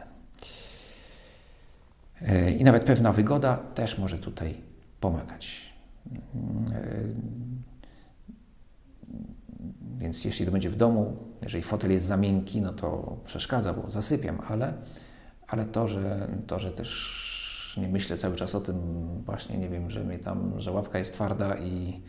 E, 2.20 2.52
I 2.52 2.64
nawet 2.64 2.84
pewna 2.84 3.12
wygoda 3.12 3.56
też 3.56 3.98
może 3.98 4.18
tutaj 4.18 4.60
pomagać. 5.00 5.72
E, 6.06 6.92
więc 9.98 10.24
jeśli 10.24 10.46
to 10.46 10.52
będzie 10.52 10.70
w 10.70 10.76
domu, 10.76 11.16
jeżeli 11.42 11.62
fotel 11.62 11.90
jest 11.90 12.06
za 12.06 12.16
miękki, 12.16 12.60
no 12.60 12.72
to 12.72 13.16
przeszkadza, 13.24 13.74
bo 13.74 13.90
zasypiam, 13.90 14.38
ale, 14.48 14.74
ale 15.48 15.64
to, 15.64 15.88
że, 15.88 16.28
to, 16.46 16.58
że 16.58 16.72
też 16.72 17.74
nie 17.76 17.88
myślę 17.88 18.18
cały 18.18 18.36
czas 18.36 18.54
o 18.54 18.60
tym, 18.60 18.76
właśnie 19.24 19.58
nie 19.58 19.68
wiem, 19.68 19.90
że 19.90 20.04
mnie 20.04 20.18
tam, 20.18 20.60
że 20.60 20.72
ławka 20.72 20.98
jest 20.98 21.12
twarda 21.12 21.54
i, 21.54 22.00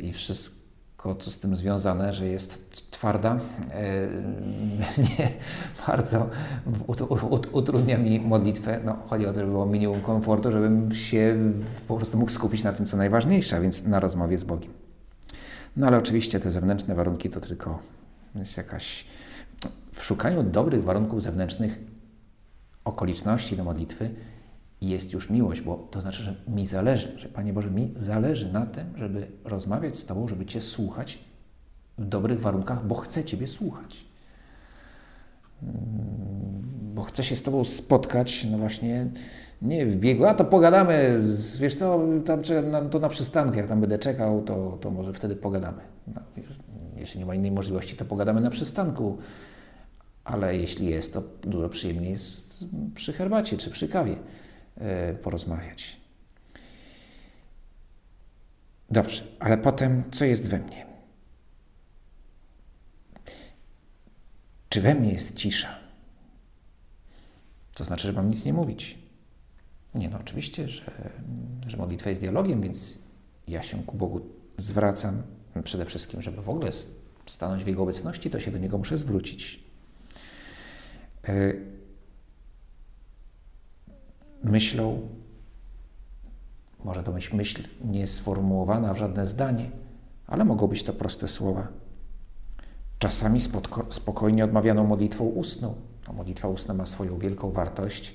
i 0.00 0.12
wszystko, 0.12 1.14
co 1.14 1.30
z 1.30 1.38
tym 1.38 1.56
związane, 1.56 2.14
że 2.14 2.26
jest 2.26 2.90
twarda, 2.90 3.34
yy, 3.34 5.04
nie 5.18 5.30
bardzo 5.86 6.30
utrudnia 7.52 7.98
mi 7.98 8.20
modlitwę. 8.20 8.80
No, 8.84 8.96
chodzi 9.06 9.26
o 9.26 9.32
to, 9.32 9.38
żeby 9.40 9.52
było 9.52 9.66
minimum 9.66 10.00
komfortu, 10.00 10.52
żebym 10.52 10.94
się 10.94 11.36
po 11.88 11.96
prostu 11.96 12.18
mógł 12.18 12.30
skupić 12.30 12.62
na 12.62 12.72
tym, 12.72 12.86
co 12.86 12.96
najważniejsze, 12.96 13.56
a 13.56 13.60
więc 13.60 13.84
na 13.84 14.00
rozmowie 14.00 14.38
z 14.38 14.44
Bogiem. 14.44 14.72
No 15.76 15.86
ale 15.86 15.98
oczywiście 15.98 16.40
te 16.40 16.50
zewnętrzne 16.50 16.94
warunki 16.94 17.30
to 17.30 17.40
tylko 17.40 17.78
jest 18.34 18.56
jakaś. 18.56 19.06
W 19.92 20.04
szukaniu 20.04 20.42
dobrych 20.42 20.84
warunków 20.84 21.22
zewnętrznych 21.22 21.80
okoliczności 22.84 23.56
do 23.56 23.64
modlitwy 23.64 24.10
jest 24.88 25.12
już 25.12 25.30
miłość, 25.30 25.60
bo 25.60 25.76
to 25.90 26.00
znaczy, 26.00 26.22
że 26.22 26.34
mi 26.48 26.66
zależy, 26.66 27.18
że 27.18 27.28
Panie 27.28 27.52
Boże, 27.52 27.70
mi 27.70 27.92
zależy 27.96 28.52
na 28.52 28.66
tym, 28.66 28.86
żeby 28.96 29.26
rozmawiać 29.44 29.98
z 29.98 30.06
Tobą, 30.06 30.28
żeby 30.28 30.46
Cię 30.46 30.60
słuchać 30.60 31.18
w 31.98 32.04
dobrych 32.04 32.40
warunkach, 32.40 32.86
bo 32.86 32.94
chcę 32.94 33.24
Ciebie 33.24 33.48
słuchać. 33.48 34.04
Mm, 35.62 35.74
bo 36.94 37.02
chcę 37.02 37.24
się 37.24 37.36
z 37.36 37.42
Tobą 37.42 37.64
spotkać, 37.64 38.46
no 38.50 38.58
właśnie, 38.58 39.10
nie 39.62 39.86
w 39.86 39.96
biegu, 39.96 40.24
a 40.24 40.34
to 40.34 40.44
pogadamy, 40.44 41.22
wiesz 41.60 41.74
co, 41.74 42.00
tam, 42.24 42.42
to 42.90 42.98
na 42.98 43.08
przystanku, 43.08 43.56
jak 43.56 43.66
tam 43.66 43.80
będę 43.80 43.98
czekał, 43.98 44.42
to, 44.42 44.78
to 44.80 44.90
może 44.90 45.12
wtedy 45.12 45.36
pogadamy. 45.36 45.80
No, 46.06 46.20
jeśli 46.96 47.20
nie 47.20 47.26
ma 47.26 47.34
innej 47.34 47.50
możliwości, 47.50 47.96
to 47.96 48.04
pogadamy 48.04 48.40
na 48.40 48.50
przystanku, 48.50 49.18
ale 50.24 50.56
jeśli 50.56 50.86
jest, 50.86 51.12
to 51.12 51.22
dużo 51.42 51.68
przyjemniej 51.68 52.10
jest 52.10 52.64
przy 52.94 53.12
herbacie 53.12 53.56
czy 53.56 53.70
przy 53.70 53.88
kawie. 53.88 54.16
E, 54.76 55.14
porozmawiać. 55.14 55.96
Dobrze, 58.90 59.24
ale 59.40 59.58
potem 59.58 60.04
co 60.10 60.24
jest 60.24 60.48
we 60.48 60.58
mnie? 60.58 60.86
Czy 64.68 64.80
we 64.80 64.94
mnie 64.94 65.12
jest 65.12 65.34
cisza? 65.34 65.78
To 67.74 67.84
znaczy, 67.84 68.06
że 68.06 68.12
mam 68.12 68.28
nic 68.28 68.44
nie 68.44 68.52
mówić. 68.52 68.98
Nie, 69.94 70.08
no 70.08 70.18
oczywiście, 70.20 70.68
że, 70.68 71.10
że 71.66 71.76
modlitwa 71.76 72.10
jest 72.10 72.22
dialogiem, 72.22 72.62
więc 72.62 72.98
ja 73.48 73.62
się 73.62 73.82
ku 73.82 73.96
Bogu 73.96 74.20
zwracam 74.56 75.22
przede 75.64 75.84
wszystkim, 75.84 76.22
żeby 76.22 76.42
w 76.42 76.48
ogóle 76.48 76.70
stanąć 77.26 77.64
w 77.64 77.66
Jego 77.66 77.82
obecności, 77.82 78.30
to 78.30 78.40
się 78.40 78.50
do 78.50 78.58
Niego 78.58 78.78
muszę 78.78 78.98
zwrócić. 78.98 79.64
Myślą, 84.44 85.08
może 86.84 87.02
to 87.02 87.12
być 87.12 87.32
myśl 87.32 87.62
niesformułowana 87.84 88.94
w 88.94 88.98
żadne 88.98 89.26
zdanie, 89.26 89.70
ale 90.26 90.44
mogą 90.44 90.66
być 90.66 90.82
to 90.82 90.92
proste 90.92 91.28
słowa. 91.28 91.68
Czasami 92.98 93.40
spokojnie 93.90 94.44
odmawianą 94.44 94.86
modlitwą 94.86 95.24
ustną. 95.24 95.74
No, 96.08 96.12
modlitwa 96.12 96.48
ustna 96.48 96.74
ma 96.74 96.86
swoją 96.86 97.18
wielką 97.18 97.50
wartość, 97.50 98.14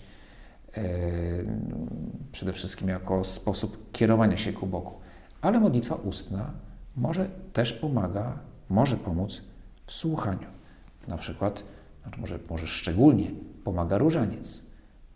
yy, 0.78 0.84
przede 2.32 2.54
wszystkim 2.54 2.88
jako 2.88 3.24
sposób 3.24 3.92
kierowania 3.92 4.38
się 4.38 4.54
ku 4.54 4.68
Bogu. 4.68 4.92
Ale 5.42 5.60
modlitwa 5.60 5.96
ustna 5.96 6.54
może 6.96 7.30
też 7.54 7.74
pomaga, 7.74 8.40
może 8.70 8.98
pomóc 8.98 9.44
w 9.86 9.92
słuchaniu. 9.92 10.48
Na 11.08 11.18
przykład, 11.18 11.64
znaczy 12.04 12.22
może, 12.22 12.40
może 12.50 12.68
szczególnie 12.68 13.32
pomaga 13.64 13.98
różaniec. 13.98 14.69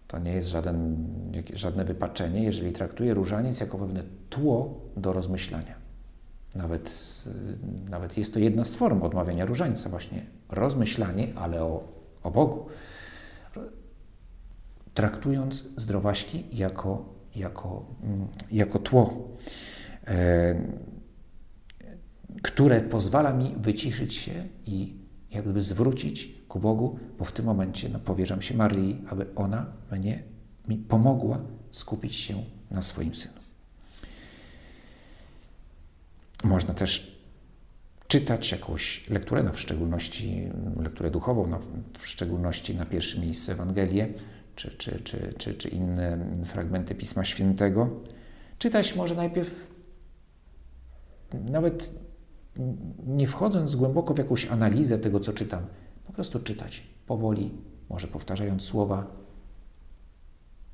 To 0.07 0.19
nie 0.19 0.33
jest 0.33 0.49
żaden, 0.49 1.07
żadne 1.53 1.85
wypaczenie, 1.85 2.43
jeżeli 2.43 2.73
traktuje 2.73 3.13
różaniec 3.13 3.59
jako 3.59 3.77
pewne 3.77 4.03
tło 4.29 4.81
do 4.97 5.13
rozmyślania. 5.13 5.75
Nawet, 6.55 7.23
y, 7.27 7.89
nawet 7.91 8.17
jest 8.17 8.33
to 8.33 8.39
jedna 8.39 8.65
z 8.65 8.75
form 8.75 9.01
odmawiania 9.01 9.45
różańca, 9.45 9.89
właśnie 9.89 10.25
rozmyślanie, 10.49 11.27
ale 11.35 11.63
o, 11.63 11.83
o 12.23 12.31
Bogu. 12.31 12.65
Traktując 14.93 15.69
zdrowaśki 15.77 16.45
jako, 16.51 17.05
jako, 17.35 17.85
mm, 18.03 18.27
jako 18.51 18.79
tło, 18.79 19.27
e, 20.07 20.55
które 22.41 22.81
pozwala 22.81 23.33
mi 23.33 23.55
wyciszyć 23.57 24.13
się 24.13 24.47
i 24.65 25.02
jak 25.33 25.43
gdyby 25.43 25.61
zwrócić 25.61 26.29
ku 26.47 26.59
Bogu, 26.59 26.99
bo 27.19 27.25
w 27.25 27.31
tym 27.31 27.45
momencie 27.45 27.89
no, 27.89 27.99
powierzam 27.99 28.41
się 28.41 28.57
Marii, 28.57 29.01
aby 29.09 29.25
ona 29.35 29.65
mnie 29.91 30.23
mi 30.67 30.77
pomogła 30.77 31.39
skupić 31.71 32.15
się 32.15 32.43
na 32.71 32.81
swoim 32.81 33.15
synu. 33.15 33.35
Można 36.43 36.73
też 36.73 37.17
czytać 38.07 38.51
jakąś 38.51 39.09
lekturę, 39.09 39.43
no 39.43 39.53
w 39.53 39.59
szczególności 39.59 40.49
lekturę 40.79 41.11
duchową, 41.11 41.47
no 41.47 41.59
w 41.97 42.07
szczególności 42.07 42.75
na 42.75 42.85
pierwsze 42.85 43.19
miejsce 43.19 43.51
Ewangelię, 43.51 44.13
czy, 44.55 44.71
czy, 44.71 45.01
czy, 45.03 45.33
czy, 45.37 45.53
czy 45.53 45.69
inne 45.69 46.35
fragmenty 46.45 46.95
Pisma 46.95 47.23
Świętego. 47.23 47.89
Czytać 48.57 48.95
może 48.95 49.15
najpierw 49.15 49.71
nawet 51.33 51.91
nie 53.05 53.27
wchodząc 53.27 53.75
głęboko 53.75 54.13
w 54.13 54.17
jakąś 54.17 54.45
analizę 54.45 54.99
tego, 54.99 55.19
co 55.19 55.33
czytam, 55.33 55.65
po 56.07 56.13
prostu 56.13 56.39
czytać 56.39 56.83
powoli, 57.07 57.51
może 57.89 58.07
powtarzając 58.07 58.63
słowa. 58.63 59.05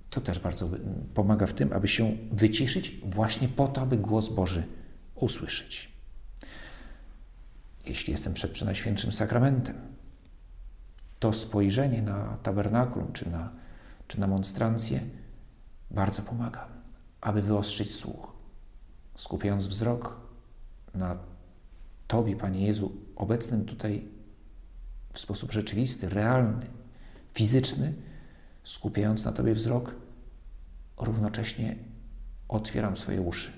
To 0.10 0.22
też 0.22 0.40
bardzo 0.40 0.70
pomaga 1.14 1.46
w 1.48 1.54
tym, 1.54 1.74
aby 1.74 1.88
się 1.88 2.18
wyciszyć, 2.32 3.02
właśnie 3.06 3.48
po 3.48 3.68
to, 3.68 3.82
aby 3.82 3.98
głos 3.98 4.30
Boży 4.30 4.64
usłyszeć. 5.16 5.92
Jeśli 7.86 8.12
jestem 8.12 8.34
przed 8.34 8.52
Przenajświętszym 8.52 9.12
Sakramentem, 9.12 9.76
to 11.20 11.34
spojrzenie 11.34 12.02
na 12.02 12.38
tabernakulum 12.44 13.14
czy 13.14 13.30
na, 13.30 13.52
czy 14.08 14.20
na 14.20 14.28
monstrancję 14.28 15.02
bardzo 15.92 16.22
pomaga, 16.22 16.68
aby 17.22 17.42
wyostrzyć 17.42 17.96
słuch, 17.96 18.34
skupiając 19.16 19.68
wzrok 19.68 20.20
na 20.96 21.18
Tobie, 22.10 22.36
Panie 22.36 22.68
Jezu, 22.68 22.92
obecnym 23.16 23.66
tutaj 23.66 24.08
w 25.14 25.20
sposób 25.20 25.52
rzeczywisty, 25.52 26.10
realny, 26.10 26.66
fizyczny, 27.34 27.94
skupiając 28.64 29.26
na 29.26 29.32
Tobie 29.32 29.54
wzrok, 29.54 29.96
równocześnie 30.98 31.76
otwieram 32.48 32.98
swoje 32.98 33.22
uszy. 33.22 33.52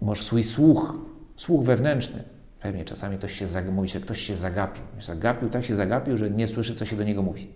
Może 0.00 0.22
swój 0.22 0.44
słuch, 0.44 0.94
słuch 1.36 1.64
wewnętrzny. 1.64 2.24
Pewnie 2.60 2.84
czasami 2.84 3.18
ktoś 3.18 3.38
się, 3.38 3.46
mówi, 3.72 3.88
że 3.88 4.00
ktoś 4.00 4.20
się 4.20 4.36
zagapił. 4.36 4.82
Zagapił, 5.00 5.50
tak 5.50 5.64
się 5.64 5.74
zagapił, 5.74 6.16
że 6.16 6.30
nie 6.30 6.48
słyszy, 6.48 6.74
co 6.74 6.86
się 6.86 6.96
do 6.96 7.04
niego 7.04 7.22
mówi. 7.22 7.52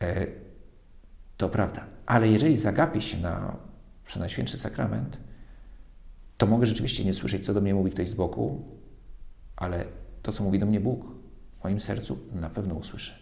E, 0.00 0.26
to 1.36 1.48
prawda. 1.48 1.86
Ale 2.06 2.28
jeżeli 2.28 2.56
zagapię 2.56 3.00
się 3.00 3.18
na 3.18 3.56
Przenajświętszy 4.04 4.58
Sakrament, 4.58 5.18
to 6.38 6.46
mogę 6.46 6.66
rzeczywiście 6.66 7.04
nie 7.04 7.14
słyszeć, 7.14 7.46
co 7.46 7.54
do 7.54 7.60
mnie 7.60 7.74
mówi 7.74 7.90
ktoś 7.90 8.08
z 8.08 8.14
boku, 8.14 8.62
ale 9.56 9.84
to, 10.22 10.32
co 10.32 10.44
mówi 10.44 10.58
do 10.58 10.66
mnie 10.66 10.80
Bóg 10.80 11.04
w 11.60 11.64
moim 11.64 11.80
sercu, 11.80 12.18
na 12.32 12.50
pewno 12.50 12.74
usłyszę. 12.74 13.18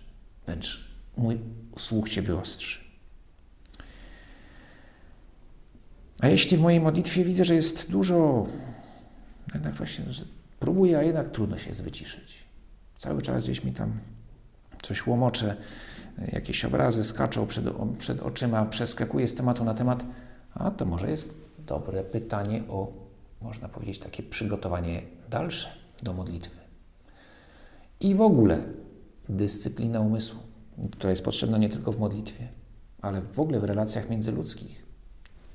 Wręcz 0.46 0.90
mój 1.16 1.38
słuch 1.76 2.08
się 2.08 2.22
wyostrzy. 2.22 2.80
A 6.20 6.28
jeśli 6.28 6.56
w 6.56 6.60
mojej 6.60 6.80
modlitwie 6.80 7.24
widzę, 7.24 7.44
że 7.44 7.54
jest 7.54 7.90
dużo, 7.90 8.46
jednak 9.54 9.74
właśnie 9.74 10.04
próbuję, 10.60 10.98
a 10.98 11.02
jednak 11.02 11.30
trudno 11.30 11.58
się 11.58 11.68
jest 11.68 11.82
wyciszyć. 11.82 12.44
Cały 12.96 13.22
czas 13.22 13.44
gdzieś 13.44 13.64
mi 13.64 13.72
tam 13.72 14.00
coś 14.82 15.06
łomocze, 15.06 15.56
jakieś 16.32 16.64
obrazy 16.64 17.04
skaczą 17.04 17.46
przed, 17.46 17.64
przed 17.98 18.20
oczyma, 18.20 18.64
przeskakuje 18.64 19.28
z 19.28 19.34
tematu 19.34 19.64
na 19.64 19.74
temat, 19.74 20.04
a 20.54 20.70
to 20.70 20.86
może 20.86 21.10
jest 21.10 21.34
dobre 21.70 22.04
pytanie 22.04 22.62
o, 22.68 22.92
można 23.42 23.68
powiedzieć, 23.68 23.98
takie 23.98 24.22
przygotowanie 24.22 25.02
dalsze 25.30 25.68
do 26.02 26.12
modlitwy. 26.12 26.56
I 28.00 28.14
w 28.14 28.20
ogóle 28.20 28.58
dyscyplina 29.28 30.00
umysłu, 30.00 30.40
która 30.92 31.10
jest 31.10 31.24
potrzebna 31.24 31.58
nie 31.58 31.68
tylko 31.68 31.92
w 31.92 31.98
modlitwie, 31.98 32.48
ale 33.02 33.22
w 33.22 33.40
ogóle 33.40 33.60
w 33.60 33.64
relacjach 33.64 34.10
międzyludzkich 34.10 34.86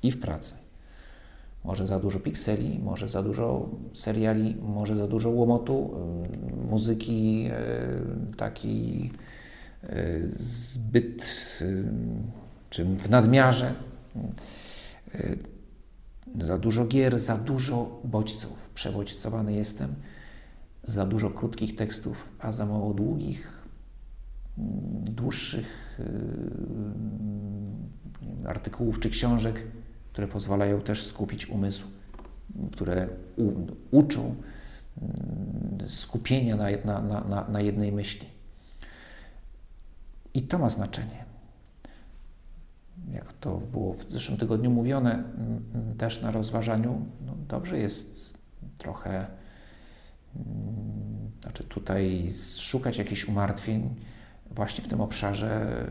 i 0.02 0.10
w 0.10 0.20
pracy. 0.20 0.54
Może 1.64 1.86
za 1.86 1.98
dużo 2.00 2.20
pikseli, 2.20 2.78
może 2.78 3.08
za 3.08 3.22
dużo 3.22 3.68
seriali, 3.94 4.56
może 4.62 4.96
za 4.96 5.06
dużo 5.06 5.30
łomotu, 5.30 5.90
muzyki 6.70 7.50
takiej 8.36 9.12
zbyt 10.26 11.24
czy 12.70 12.84
w 12.84 13.10
nadmiarze, 13.10 13.74
za 16.38 16.58
dużo 16.58 16.84
gier, 16.84 17.18
za 17.18 17.36
dużo 17.36 18.00
bodźców. 18.04 18.70
Przebodźcowany 18.74 19.52
jestem, 19.52 19.94
za 20.82 21.06
dużo 21.06 21.30
krótkich 21.30 21.76
tekstów, 21.76 22.28
a 22.38 22.52
za 22.52 22.66
mało 22.66 22.94
długich, 22.94 23.62
dłuższych 25.04 25.98
artykułów 28.46 29.00
czy 29.00 29.10
książek, 29.10 29.62
które 30.12 30.28
pozwalają 30.28 30.80
też 30.80 31.06
skupić 31.06 31.46
umysł, 31.46 31.86
które 32.72 33.08
u, 33.36 33.52
uczą 33.90 34.34
skupienia 35.88 36.56
na, 36.56 37.00
na, 37.00 37.20
na, 37.20 37.48
na 37.48 37.60
jednej 37.60 37.92
myśli. 37.92 38.28
I 40.34 40.42
to 40.42 40.58
ma 40.58 40.70
znaczenie. 40.70 41.25
Jak 43.12 43.32
to 43.32 43.56
było 43.56 43.92
w 43.92 44.10
zeszłym 44.12 44.38
tygodniu 44.38 44.70
mówione, 44.70 45.24
też 45.98 46.22
na 46.22 46.30
rozważaniu, 46.30 47.06
no 47.26 47.34
dobrze 47.48 47.78
jest 47.78 48.38
trochę, 48.78 49.26
znaczy 51.42 51.64
tutaj 51.64 52.30
szukać 52.58 52.98
jakichś 52.98 53.24
umartwień 53.24 53.94
właśnie 54.50 54.84
w 54.84 54.88
tym 54.88 55.00
obszarze 55.00 55.84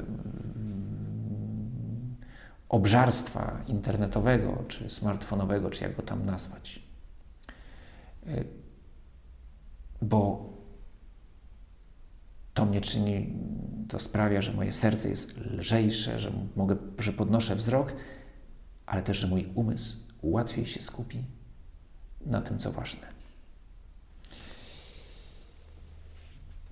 obżarstwa 2.70 3.62
internetowego, 3.68 4.64
czy 4.68 4.90
smartfonowego, 4.90 5.70
czy 5.70 5.84
jak 5.84 5.96
go 5.96 6.02
tam 6.02 6.26
nazwać. 6.26 6.84
Y, 8.28 8.46
bo 10.02 10.55
to 12.56 12.66
mnie 12.66 12.82
czyni, 12.82 13.34
to 13.88 14.00
sprawia, 14.00 14.42
że 14.42 14.54
moje 14.54 14.72
serce 14.72 15.10
jest 15.10 15.38
lżejsze, 15.38 16.20
że 16.20 16.32
mogę, 16.56 16.76
że 17.00 17.14
podnoszę 17.14 17.56
wzrok, 17.56 17.96
ale 18.86 19.02
też, 19.02 19.18
że 19.18 19.28
mój 19.28 19.50
umysł 19.56 19.98
łatwiej 20.22 20.66
się 20.66 20.82
skupi 20.82 21.24
na 22.26 22.42
tym, 22.42 22.60
co 22.60 22.72
ważne. 22.72 23.08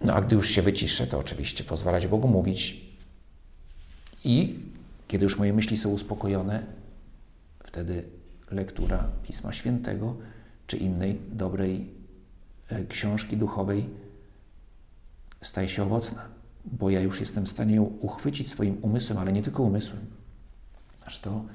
No 0.02 0.14
a 0.14 0.22
gdy 0.22 0.36
już 0.36 0.50
się 0.50 0.62
wyciszę, 0.62 1.08
to 1.08 1.20
oczywiście 1.20 1.64
pozwalać 1.64 2.08
Bogu 2.08 2.28
mówić 2.28 2.82
i 4.24 4.60
kiedy 5.08 5.24
już 5.24 5.38
moje 5.38 5.54
myśli 5.54 5.78
są 5.78 5.90
uspokojone, 5.90 6.64
wtedy 7.64 8.04
lektura 8.52 9.10
Pisma 9.24 9.54
Świętego 9.54 10.16
czy 10.68 10.78
innej 10.78 11.20
dobrej 11.32 11.90
e, 12.70 12.86
książki 12.86 13.38
duchowej 13.38 13.90
staje 15.44 15.70
się 15.70 15.84
owocna, 15.84 16.26
bo 16.66 16.90
ja 16.90 17.00
już 17.00 17.20
jestem 17.20 17.46
w 17.46 17.50
stanie 17.50 17.76
ją 17.76 17.84
uchwycić 17.84 18.52
swoim 18.52 18.78
umysłem, 18.82 19.18
ale 19.18 19.34
nie 19.34 19.42
tylko 19.42 19.64
umysłem. 19.64 20.06
Aż 21.06 21.20
to, 21.20 21.46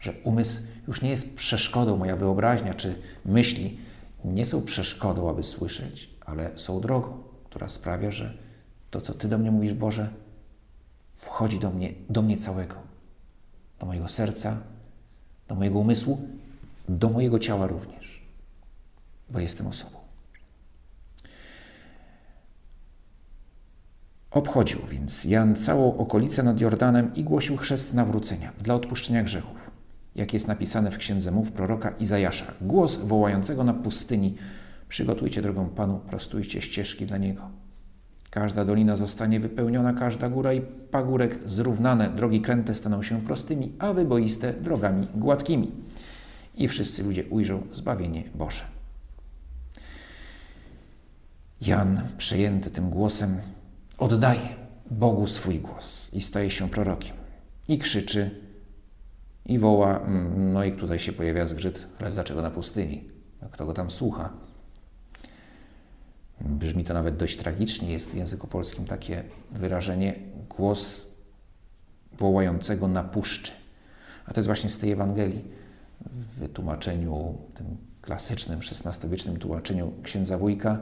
że 0.00 0.12
umysł 0.24 0.62
już 0.88 1.02
nie 1.02 1.10
jest 1.10 1.34
przeszkodą, 1.34 1.96
moja 1.96 2.16
wyobraźnia 2.16 2.74
czy 2.74 2.94
myśli 3.24 3.78
nie 4.24 4.46
są 4.46 4.62
przeszkodą, 4.62 5.30
aby 5.30 5.44
słyszeć, 5.44 6.10
ale 6.26 6.58
są 6.58 6.80
drogą, 6.80 7.22
która 7.44 7.68
sprawia, 7.68 8.10
że 8.10 8.38
to, 8.90 9.00
co 9.00 9.14
Ty 9.14 9.28
do 9.28 9.38
mnie 9.38 9.50
mówisz, 9.50 9.74
Boże, 9.74 10.08
wchodzi 11.14 11.58
do 11.58 11.70
mnie, 11.70 11.92
do 12.10 12.22
mnie 12.22 12.36
całego, 12.36 12.74
do 13.78 13.86
mojego 13.86 14.08
serca, 14.08 14.58
do 15.48 15.54
mojego 15.54 15.78
umysłu, 15.78 16.28
do 16.88 17.10
mojego 17.10 17.38
ciała 17.38 17.66
również, 17.66 18.22
bo 19.30 19.40
jestem 19.40 19.66
osobą. 19.66 19.97
Obchodził 24.30 24.80
więc 24.90 25.24
Jan 25.24 25.56
całą 25.56 25.96
okolicę 25.96 26.42
nad 26.42 26.60
Jordanem 26.60 27.14
i 27.14 27.24
głosił 27.24 27.56
chrzest 27.56 27.94
nawrócenia 27.94 28.52
dla 28.60 28.74
odpuszczenia 28.74 29.22
grzechów, 29.22 29.70
jak 30.14 30.32
jest 30.32 30.48
napisane 30.48 30.90
w 30.90 30.98
księdze 30.98 31.30
mów 31.30 31.52
proroka 31.52 31.90
Izajasza. 31.90 32.52
Głos 32.60 32.96
wołającego 32.96 33.64
na 33.64 33.74
pustyni: 33.74 34.34
Przygotujcie 34.88 35.42
drogą 35.42 35.68
Panu, 35.68 36.00
prostujcie 36.10 36.60
ścieżki 36.62 37.06
dla 37.06 37.18
Niego. 37.18 37.42
Każda 38.30 38.64
dolina 38.64 38.96
zostanie 38.96 39.40
wypełniona, 39.40 39.92
każda 39.92 40.28
góra 40.28 40.52
i 40.52 40.60
pagórek 40.90 41.38
zrównane, 41.46 42.08
drogi 42.08 42.40
kręte 42.40 42.74
staną 42.74 43.02
się 43.02 43.20
prostymi, 43.20 43.72
a 43.78 43.92
wyboiste 43.92 44.52
drogami 44.52 45.08
gładkimi. 45.14 45.72
I 46.54 46.68
wszyscy 46.68 47.02
ludzie 47.02 47.24
ujrzą 47.24 47.62
zbawienie 47.72 48.22
Boże. 48.34 48.64
Jan, 51.60 52.02
przejęty 52.18 52.70
tym 52.70 52.90
głosem, 52.90 53.36
oddaje 53.98 54.56
Bogu 54.90 55.26
swój 55.26 55.60
głos 55.60 56.14
i 56.14 56.20
staje 56.20 56.50
się 56.50 56.70
prorokiem. 56.70 57.16
I 57.68 57.78
krzyczy, 57.78 58.30
i 59.46 59.58
woła, 59.58 60.00
mm, 60.00 60.52
no 60.52 60.64
i 60.64 60.72
tutaj 60.72 60.98
się 60.98 61.12
pojawia 61.12 61.46
zgrzyt, 61.46 61.86
ale 62.00 62.10
dlaczego 62.10 62.42
na 62.42 62.50
pustyni? 62.50 63.04
Kto 63.52 63.66
go 63.66 63.74
tam 63.74 63.90
słucha? 63.90 64.30
Brzmi 66.40 66.84
to 66.84 66.94
nawet 66.94 67.16
dość 67.16 67.36
tragicznie, 67.36 67.92
jest 67.92 68.10
w 68.10 68.14
języku 68.14 68.46
polskim 68.46 68.84
takie 68.84 69.24
wyrażenie 69.50 70.14
głos 70.48 71.08
wołającego 72.18 72.88
na 72.88 73.04
puszczy. 73.04 73.52
A 74.26 74.32
to 74.32 74.40
jest 74.40 74.46
właśnie 74.46 74.70
z 74.70 74.78
tej 74.78 74.92
Ewangelii 74.92 75.44
w 76.00 76.38
wytłumaczeniu 76.38 77.38
tym 77.54 77.76
klasycznym, 78.02 78.60
XVI-wiecznym 78.60 79.36
tłumaczeniu 79.36 79.92
księdza 80.02 80.38
Wójka 80.38 80.80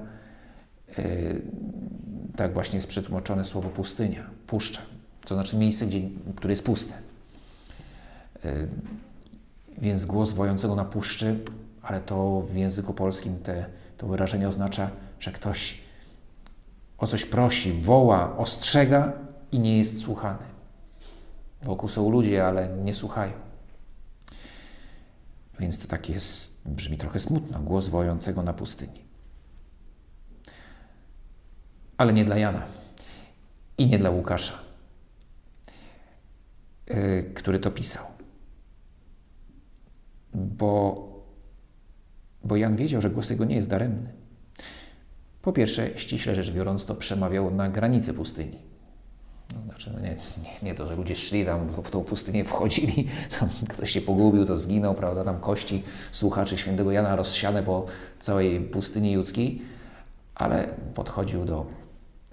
tak 2.36 2.52
właśnie 2.52 2.76
jest 2.76 2.88
przetłumaczone 2.88 3.44
słowo 3.44 3.68
pustynia, 3.68 4.30
puszcza, 4.46 4.80
to 5.24 5.34
znaczy 5.34 5.56
miejsce, 5.56 5.86
gdzie, 5.86 6.00
które 6.36 6.52
jest 6.52 6.64
puste. 6.64 6.94
Yy, 8.44 8.68
więc 9.78 10.06
głos 10.06 10.32
wojącego 10.32 10.74
na 10.74 10.84
puszczy, 10.84 11.44
ale 11.82 12.00
to 12.00 12.40
w 12.40 12.54
języku 12.54 12.94
polskim 12.94 13.38
te, 13.38 13.66
to 13.96 14.06
wyrażenie 14.06 14.48
oznacza, 14.48 14.90
że 15.20 15.32
ktoś 15.32 15.80
o 16.98 17.06
coś 17.06 17.24
prosi, 17.24 17.72
woła, 17.72 18.36
ostrzega 18.36 19.12
i 19.52 19.60
nie 19.60 19.78
jest 19.78 19.98
słuchany. 19.98 20.44
Wokół 21.62 21.88
są 21.88 22.10
ludzie, 22.10 22.46
ale 22.46 22.68
nie 22.68 22.94
słuchają. 22.94 23.32
Więc 25.60 25.82
to 25.82 25.88
tak 25.88 26.08
jest, 26.08 26.60
brzmi 26.64 26.98
trochę 26.98 27.20
smutno, 27.20 27.58
głos 27.60 27.88
wojącego 27.88 28.42
na 28.42 28.52
pustyni 28.52 29.05
ale 31.96 32.12
nie 32.12 32.24
dla 32.24 32.38
Jana 32.38 32.62
i 33.78 33.86
nie 33.86 33.98
dla 33.98 34.10
Łukasza, 34.10 34.58
yy, 36.86 37.30
który 37.34 37.58
to 37.58 37.70
pisał. 37.70 38.16
bo, 40.36 41.02
bo 42.44 42.56
Jan 42.56 42.76
wiedział, 42.76 43.00
że 43.00 43.10
głos 43.10 43.30
jego 43.30 43.44
nie 43.44 43.56
jest 43.56 43.68
daremny. 43.68 44.12
Po 45.42 45.52
pierwsze, 45.52 45.98
ściśle 45.98 46.34
rzecz 46.34 46.50
biorąc, 46.50 46.86
to 46.86 46.94
przemawiał 46.94 47.50
na 47.50 47.68
granicy 47.68 48.14
pustyni. 48.14 48.58
No, 49.54 49.62
znaczy, 49.62 49.90
no 49.94 50.00
nie, 50.00 50.16
nie, 50.42 50.50
nie, 50.62 50.74
to, 50.74 50.86
że 50.86 50.96
ludzie 50.96 51.16
szli 51.16 51.44
tam, 51.44 51.68
w 51.82 51.90
tą 51.90 52.04
pustynię 52.04 52.44
wchodzili, 52.44 53.08
tam 53.40 53.48
ktoś 53.68 53.90
się 53.90 54.00
pogubił, 54.00 54.46
to 54.46 54.56
zginął, 54.56 54.94
prawda, 54.94 55.24
tam 55.24 55.40
kości 55.40 55.82
słuchaczy 56.12 56.58
świętego 56.58 56.92
Jana 56.92 57.16
rozsiane 57.16 57.62
po 57.62 57.86
całej 58.20 58.60
pustyni 58.60 59.12
judzkiej, 59.12 59.62
ale 60.34 60.68
podchodził 60.94 61.44
do, 61.44 61.66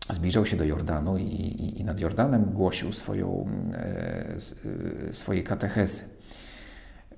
zbliżał 0.10 0.46
się 0.46 0.58
do 0.58 0.64
Jordanu 0.64 1.18
i, 1.18 1.24
i, 1.24 1.82
i 1.82 1.84
nad 1.84 2.00
Jordanem 2.00 2.46
głosił 2.46 2.94
swoją, 2.94 3.46
e, 3.74 4.36
e, 5.10 5.14
swoje 5.14 5.44
katechezy. 5.44 6.02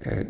E, 0.05 0.25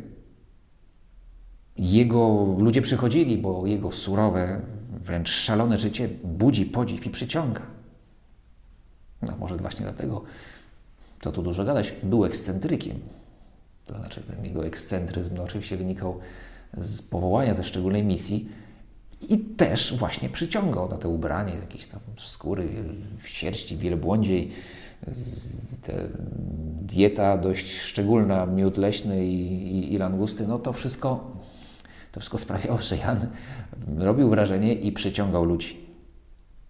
jego 1.78 2.56
ludzie 2.60 2.82
przychodzili, 2.82 3.38
bo 3.38 3.68
jego 3.68 3.91
surowe, 3.91 4.62
wręcz 4.89 5.30
szalone 5.30 5.80
życie 5.80 6.10
budzi 6.24 6.65
podziw 6.65 7.06
i 7.06 7.10
przyciąga. 7.10 7.62
No 9.22 9.38
może 9.39 9.58
właśnie 9.58 9.84
dlatego, 9.84 10.24
co 11.22 11.32
tu 11.32 11.41
dużo 11.41 11.65
gadać, 11.65 11.94
był 12.04 12.26
ekscentrykiem. 12.26 13.00
To 13.86 13.96
znaczy 13.96 14.22
ten 14.22 14.46
jego 14.46 14.65
ekscentryzm 14.65 15.36
no, 15.36 15.44
oczywiście 15.44 15.78
wynikał 15.78 16.20
z 16.78 17.02
powołania 17.02 17.54
ze 17.54 17.63
szczególnej 17.63 18.04
misji 18.04 18.50
i 19.34 19.40
też 19.40 19.98
właśnie 19.98 20.30
przyciągał 20.30 20.90
na 20.90 20.98
te 20.98 21.08
ubranie 21.08 21.58
z 21.58 21.62
jakiejś 21.62 21.88
tam 21.88 22.00
skóry, 22.18 22.70
sierści 23.26 23.78
wielbłądziej, 23.78 24.52
te 25.82 26.10
dieta 26.82 27.38
dość 27.38 27.80
szczególna, 27.82 28.46
miód 28.46 28.78
leśny 28.78 29.26
i, 29.26 29.42
i, 29.78 29.94
i 29.94 29.98
langusty, 29.98 30.48
no 30.48 30.60
to 30.60 30.74
wszystko, 30.74 31.32
to 32.12 32.20
wszystko 32.20 32.38
sprawiało, 32.38 32.78
że 32.78 32.98
Jan 32.98 33.28
robił 33.98 34.30
wrażenie 34.30 34.74
i 34.74 34.92
przyciągał 34.92 35.46
ludzi. 35.46 35.86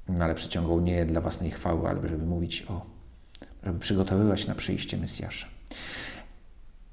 No 0.10 0.24
ale 0.24 0.36
przyciągał 0.36 0.82
nie 0.82 1.06
dla 1.06 1.22
własnej 1.22 1.52
chwały, 1.52 1.90
ale 1.90 2.08
żeby 2.08 2.26
mówić 2.26 2.66
o, 2.70 2.86
żeby 3.64 3.80
przygotowywać 3.80 4.48
na 4.48 4.56
przyjście 4.56 4.98
Mesjasza. 4.98 5.48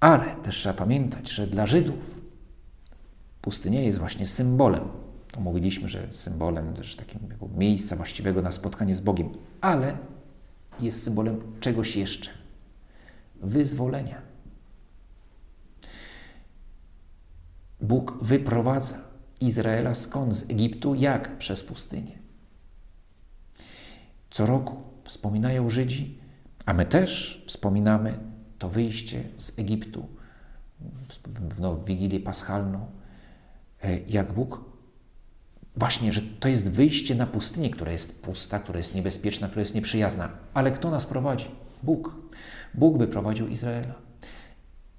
Ale 0.00 0.36
też 0.36 0.56
trzeba 0.56 0.74
pamiętać, 0.74 1.30
że 1.30 1.46
dla 1.46 1.66
Żydów 1.66 2.22
pustynia 3.42 3.80
jest 3.80 3.98
właśnie 3.98 4.26
symbolem. 4.26 4.88
To 5.32 5.40
mówiliśmy, 5.40 5.88
że 5.88 6.08
symbolem 6.10 6.74
też 6.74 6.96
takiego 6.96 7.48
miejsca 7.56 7.96
właściwego 7.96 8.42
na 8.42 8.52
spotkanie 8.52 8.96
z 8.96 9.00
Bogiem, 9.00 9.30
ale 9.60 9.98
jest 10.80 11.02
symbolem 11.02 11.60
czegoś 11.60 11.96
jeszcze 11.96 12.30
wyzwolenia. 13.40 14.22
Bóg 17.80 18.18
wyprowadza 18.22 18.98
Izraela 19.40 19.94
skąd? 19.94 20.34
Z 20.34 20.50
Egiptu? 20.50 20.94
Jak? 20.94 21.38
Przez 21.38 21.62
pustynię. 21.62 22.18
Co 24.30 24.46
roku 24.46 24.76
wspominają 25.04 25.70
Żydzi, 25.70 26.18
a 26.66 26.72
my 26.72 26.86
też 26.86 27.44
wspominamy 27.46 28.18
to 28.58 28.68
wyjście 28.68 29.28
z 29.36 29.58
Egiptu 29.58 30.06
w, 31.26 31.60
no, 31.60 31.74
w 31.74 31.84
Wigilię 31.84 32.20
Paschalną, 32.20 32.86
e, 33.82 33.98
jak 34.00 34.32
Bóg 34.32 34.71
właśnie, 35.76 36.12
że 36.12 36.20
to 36.40 36.48
jest 36.48 36.70
wyjście 36.70 37.14
na 37.14 37.26
pustynię, 37.26 37.70
która 37.70 37.92
jest 37.92 38.22
pusta, 38.22 38.58
która 38.58 38.78
jest 38.78 38.94
niebezpieczna, 38.94 39.48
która 39.48 39.60
jest 39.60 39.74
nieprzyjazna. 39.74 40.28
Ale 40.54 40.72
kto 40.72 40.90
nas 40.90 41.06
prowadzi? 41.06 41.46
Bóg. 41.82 42.14
Bóg 42.74 42.98
wyprowadził 42.98 43.48
Izraela. 43.48 43.94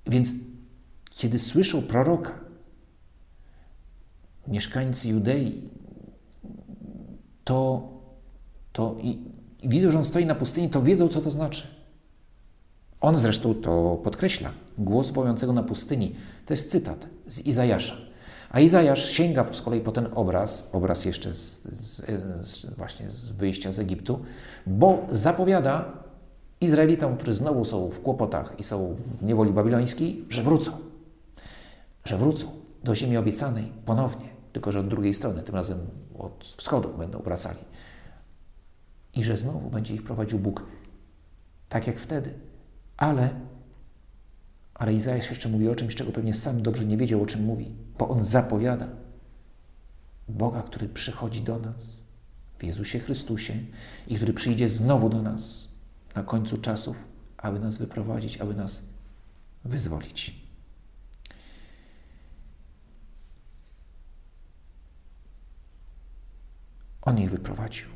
Więc 0.07 0.33
kiedy 1.09 1.39
słyszą 1.39 1.81
proroka, 1.81 2.39
mieszkańcy 4.47 5.09
Judei, 5.09 5.69
to, 7.43 7.89
to 8.73 8.95
i, 9.01 9.19
i 9.61 9.69
widzą, 9.69 9.91
że 9.91 9.97
on 9.97 10.05
stoi 10.05 10.25
na 10.25 10.35
pustyni, 10.35 10.69
to 10.69 10.81
wiedzą, 10.81 11.07
co 11.07 11.21
to 11.21 11.31
znaczy. 11.31 11.67
On 13.01 13.17
zresztą 13.17 13.55
to 13.55 14.01
podkreśla. 14.03 14.51
Głos 14.77 15.11
wołającego 15.11 15.53
na 15.53 15.63
pustyni 15.63 16.15
to 16.45 16.53
jest 16.53 16.71
cytat 16.71 17.07
z 17.27 17.39
Izajasza. 17.39 17.97
A 18.53 18.59
Izajasz 18.59 19.05
sięga 19.05 19.45
z 19.51 19.61
kolei 19.61 19.81
po 19.81 19.91
ten 19.91 20.07
obraz, 20.15 20.69
obraz 20.71 21.05
jeszcze 21.05 21.35
z, 21.35 21.63
z, 21.63 22.05
z, 22.47 22.65
właśnie 22.77 23.11
z 23.11 23.29
wyjścia 23.29 23.71
z 23.71 23.79
Egiptu, 23.79 24.19
bo 24.67 25.05
zapowiada 25.09 25.85
Izraelitom, 26.61 27.17
którzy 27.17 27.33
znowu 27.33 27.65
są 27.65 27.89
w 27.89 28.01
kłopotach 28.01 28.55
i 28.59 28.63
są 28.63 28.95
w 28.95 29.23
niewoli 29.23 29.53
babilońskiej, 29.53 30.25
że 30.29 30.43
wrócą. 30.43 30.71
Że 32.05 32.17
wrócą 32.17 32.47
do 32.83 32.95
ziemi 32.95 33.17
obiecanej 33.17 33.71
ponownie, 33.85 34.29
tylko 34.51 34.71
że 34.71 34.79
od 34.79 34.87
drugiej 34.87 35.13
strony, 35.13 35.43
tym 35.43 35.55
razem 35.55 35.79
od 36.19 36.45
wschodu 36.57 36.89
będą 36.97 37.19
wracali. 37.19 37.59
I 39.13 39.23
że 39.23 39.37
znowu 39.37 39.69
będzie 39.69 39.93
ich 39.93 40.03
prowadził 40.03 40.39
Bóg, 40.39 40.65
tak 41.69 41.87
jak 41.87 41.99
wtedy. 41.99 42.33
Ale 42.97 43.29
ale 44.83 44.93
Izajasz 44.93 45.29
jeszcze 45.29 45.49
mówi 45.49 45.69
o 45.69 45.75
czymś, 45.75 45.95
czego 45.95 46.11
pewnie 46.11 46.33
sam 46.33 46.61
dobrze 46.61 46.85
nie 46.85 46.97
wiedział, 46.97 47.23
o 47.23 47.25
czym 47.25 47.43
mówi, 47.43 47.75
bo 47.99 48.09
on 48.09 48.23
zapowiada 48.23 48.87
Boga, 50.29 50.61
który 50.61 50.89
przychodzi 50.89 51.41
do 51.41 51.59
nas 51.59 52.03
w 52.57 52.63
Jezusie 52.63 52.99
Chrystusie 52.99 53.53
i 54.07 54.15
który 54.15 54.33
przyjdzie 54.33 54.69
znowu 54.69 55.09
do 55.09 55.21
nas 55.21 55.69
na 56.15 56.23
końcu 56.23 56.57
czasów, 56.57 57.03
aby 57.37 57.59
nas 57.59 57.77
wyprowadzić, 57.77 58.37
aby 58.37 58.55
nas 58.55 58.83
wyzwolić. 59.65 60.35
On 67.01 67.19
ich 67.19 67.29
wyprowadził. 67.29 67.87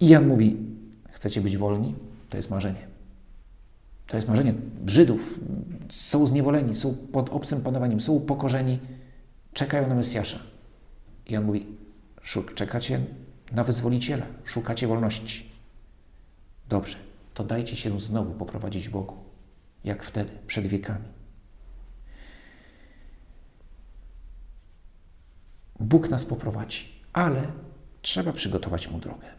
I 0.00 0.08
Jan 0.08 0.26
mówi: 0.26 0.56
Chcecie 1.10 1.40
być 1.40 1.56
wolni? 1.56 1.94
To 2.28 2.36
jest 2.36 2.50
marzenie. 2.50 2.97
To 4.08 4.16
jest 4.16 4.28
marzenie 4.28 4.54
Żydów. 4.86 5.40
Są 5.88 6.26
zniewoleni, 6.26 6.76
są 6.76 6.96
pod 7.12 7.30
obcym 7.30 7.60
panowaniem, 7.60 8.00
są 8.00 8.12
upokorzeni, 8.12 8.78
czekają 9.52 9.88
na 9.88 9.94
Mesjasza. 9.94 10.38
I 11.26 11.36
on 11.36 11.44
mówi: 11.44 11.66
czekacie 12.54 13.00
na 13.52 13.64
wyzwoliciela, 13.64 14.26
szukacie 14.44 14.86
wolności. 14.86 15.50
Dobrze, 16.68 16.96
to 17.34 17.44
dajcie 17.44 17.76
się 17.76 18.00
znowu 18.00 18.34
poprowadzić 18.34 18.88
Bogu, 18.88 19.16
jak 19.84 20.02
wtedy, 20.02 20.30
przed 20.46 20.66
wiekami. 20.66 21.04
Bóg 25.80 26.10
nas 26.10 26.24
poprowadzi, 26.24 26.88
ale 27.12 27.42
trzeba 28.02 28.32
przygotować 28.32 28.90
mu 28.90 28.98
drogę. 28.98 29.37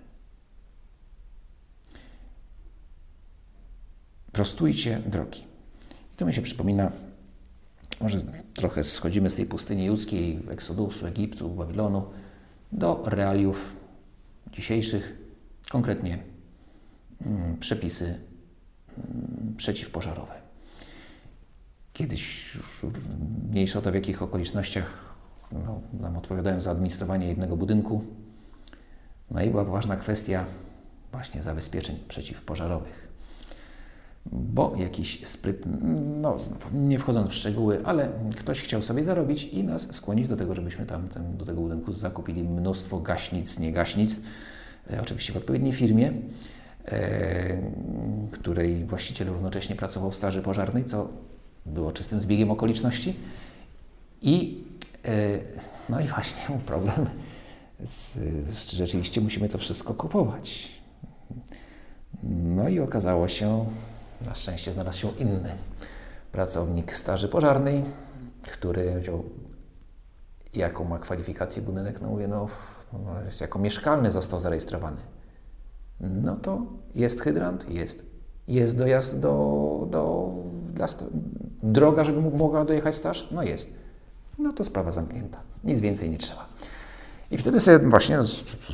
Prostujcie 4.32 5.02
drogi. 5.06 5.44
I 6.14 6.18
to 6.18 6.26
mi 6.26 6.34
się 6.34 6.42
przypomina, 6.42 6.92
może 8.02 8.22
trochę 8.54 8.84
schodzimy 8.84 9.30
z 9.30 9.36
tej 9.36 9.46
pustyni 9.46 9.90
ludzkiej, 9.90 10.40
Eksodusu, 10.50 11.06
Egiptu, 11.06 11.50
Babilonu, 11.50 12.04
do 12.72 13.04
realiów 13.06 13.76
dzisiejszych, 14.52 15.18
konkretnie 15.70 16.18
mm, 17.26 17.58
przepisy 17.58 18.06
mm, 18.98 19.56
przeciwpożarowe. 19.58 20.34
Kiedyś, 21.94 22.56
już 22.56 22.86
mniejsza 23.50 23.80
o 23.80 23.82
to 23.82 23.92
w 23.92 23.96
jakich 23.96 24.22
okolicznościach, 24.22 25.16
no, 25.52 25.82
nam 25.94 26.18
odpowiadałem 26.18 26.62
za 26.62 26.72
administrowanie 26.72 27.28
jednego 27.28 27.58
budynku. 27.58 28.04
No 29.32 29.42
i 29.44 29.50
była 29.50 29.64
ważna 29.64 29.96
kwestia 29.96 30.46
właśnie 31.12 31.44
zabezpieczeń 31.44 32.00
przeciwpożarowych 32.08 33.09
bo 34.32 34.76
jakiś 34.78 35.28
spryt, 35.28 35.64
no 36.22 36.38
nie 36.74 37.00
wchodząc 37.00 37.30
w 37.30 37.34
szczegóły, 37.34 37.82
ale 37.84 38.10
ktoś 38.38 38.62
chciał 38.62 38.82
sobie 38.82 39.04
zarobić 39.04 39.44
i 39.44 39.64
nas 39.64 39.96
skłonić 39.96 40.28
do 40.28 40.38
tego, 40.38 40.56
żebyśmy 40.56 40.86
tam 40.86 41.08
ten, 41.08 41.38
do 41.38 41.46
tego 41.46 41.62
budynku 41.62 41.94
zakupili 41.94 42.44
mnóstwo 42.44 43.00
gaśnic, 43.00 43.60
nie 43.60 43.72
gaśnic, 43.72 44.22
e, 44.92 45.02
oczywiście 45.02 45.34
w 45.34 45.38
odpowiedniej 45.38 45.74
firmie, 45.74 46.12
e, 46.86 47.62
której 48.32 48.86
właściciel 48.86 49.28
równocześnie 49.28 49.76
pracował 49.76 50.12
w 50.12 50.16
straży 50.16 50.42
pożarnej, 50.42 50.86
co 50.86 51.08
było 51.66 51.92
czystym 51.92 52.20
zbiegiem 52.20 52.52
okoliczności. 52.52 53.16
I 54.22 54.64
e, 55.06 55.40
no 55.90 56.00
i 56.00 56.08
właśnie 56.08 56.60
problem, 56.66 57.06
z, 57.86 58.20
rzeczywiście 58.72 59.22
musimy 59.22 59.50
to 59.50 59.58
wszystko 59.58 59.94
kupować. 59.94 60.80
No 62.24 62.70
i 62.70 62.80
okazało 62.80 63.28
się, 63.28 63.66
na 64.22 64.36
szczęście 64.36 64.74
znalazł 64.74 65.00
się 65.00 65.12
inny 65.20 65.56
pracownik 66.32 66.96
Straży 66.96 67.30
Pożarnej, 67.30 67.84
który 68.42 69.00
wziął 69.00 69.24
jaką 70.54 70.84
ma 70.84 71.00
kwalifikację 71.00 71.62
budynek, 71.62 72.02
no 72.02 72.10
mówię, 72.10 72.28
no, 72.28 72.48
no 72.94 73.00
jako 73.42 73.60
mieszkalny 73.60 74.12
został 74.12 74.40
zarejestrowany. 74.40 74.98
No 76.00 76.36
to 76.36 76.62
jest 76.96 77.22
hydrant, 77.22 77.70
jest. 77.70 78.06
Jest 78.48 78.78
dojazd 78.78 79.20
do, 79.20 79.88
do, 79.92 80.34
dla, 80.74 80.88
droga, 81.64 82.04
żeby 82.04 82.22
mogła 82.22 82.66
dojechać 82.66 82.96
straż? 82.96 83.28
No 83.32 83.44
jest. 83.44 83.68
No 84.38 84.54
to 84.54 84.64
sprawa 84.64 84.92
zamknięta. 84.92 85.40
Nic 85.64 85.80
więcej 85.80 86.10
nie 86.10 86.18
trzeba. 86.18 86.50
I 87.32 87.38
wtedy 87.38 87.60
sobie 87.60 87.90
właśnie 87.90 88.18
no, 88.18 88.24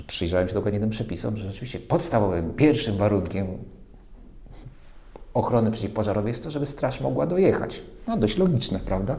przyjrzałem 0.08 0.48
się 0.48 0.54
dokładnie 0.54 0.80
tym 0.80 0.90
przepisom, 0.90 1.38
że 1.38 1.48
rzeczywiście 1.48 1.80
podstawowym, 1.80 2.54
pierwszym 2.54 2.98
warunkiem 2.98 3.48
ochrony 5.36 5.72
przeciwpożarowej 5.72 6.30
jest 6.30 6.44
to, 6.44 6.52
żeby 6.52 6.66
straż 6.66 7.02
mogła 7.02 7.28
dojechać. 7.28 7.82
No 8.08 8.18
dość 8.18 8.38
logiczne, 8.38 8.80
prawda? 8.80 9.18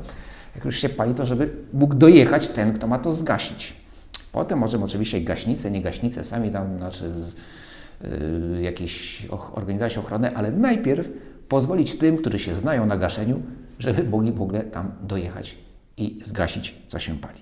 Jak 0.55 0.64
już 0.64 0.79
się 0.79 0.88
pali, 0.88 1.14
to 1.14 1.26
żeby 1.26 1.50
mógł 1.72 1.94
dojechać 1.94 2.48
ten, 2.48 2.72
kto 2.72 2.87
ma 2.87 2.98
to 2.98 3.12
zgasić. 3.12 3.76
Potem 4.33 4.59
możemy 4.59 4.85
oczywiście 4.85 5.20
gaśnice, 5.20 5.70
nie 5.70 5.83
gaśnice, 5.83 6.24
sami 6.24 6.50
tam, 6.50 6.79
znaczy 6.79 7.12
z, 7.12 7.37
y, 8.05 8.62
jakieś 8.62 9.26
och, 9.31 9.59
organizacje 9.59 10.00
ochrony, 10.00 10.37
ale 10.37 10.50
najpierw 10.50 11.09
pozwolić 11.48 11.98
tym, 11.98 12.16
którzy 12.16 12.38
się 12.38 12.55
znają 12.55 12.87
na 12.87 12.96
gaszeniu, 12.96 13.42
żeby 13.79 14.05
mogli 14.05 14.33
w 14.33 14.42
ogóle 14.42 14.62
tam 14.62 14.92
dojechać 15.02 15.59
i 15.96 16.20
zgasić, 16.24 16.74
co 16.87 16.98
się 16.98 17.18
pali. 17.18 17.40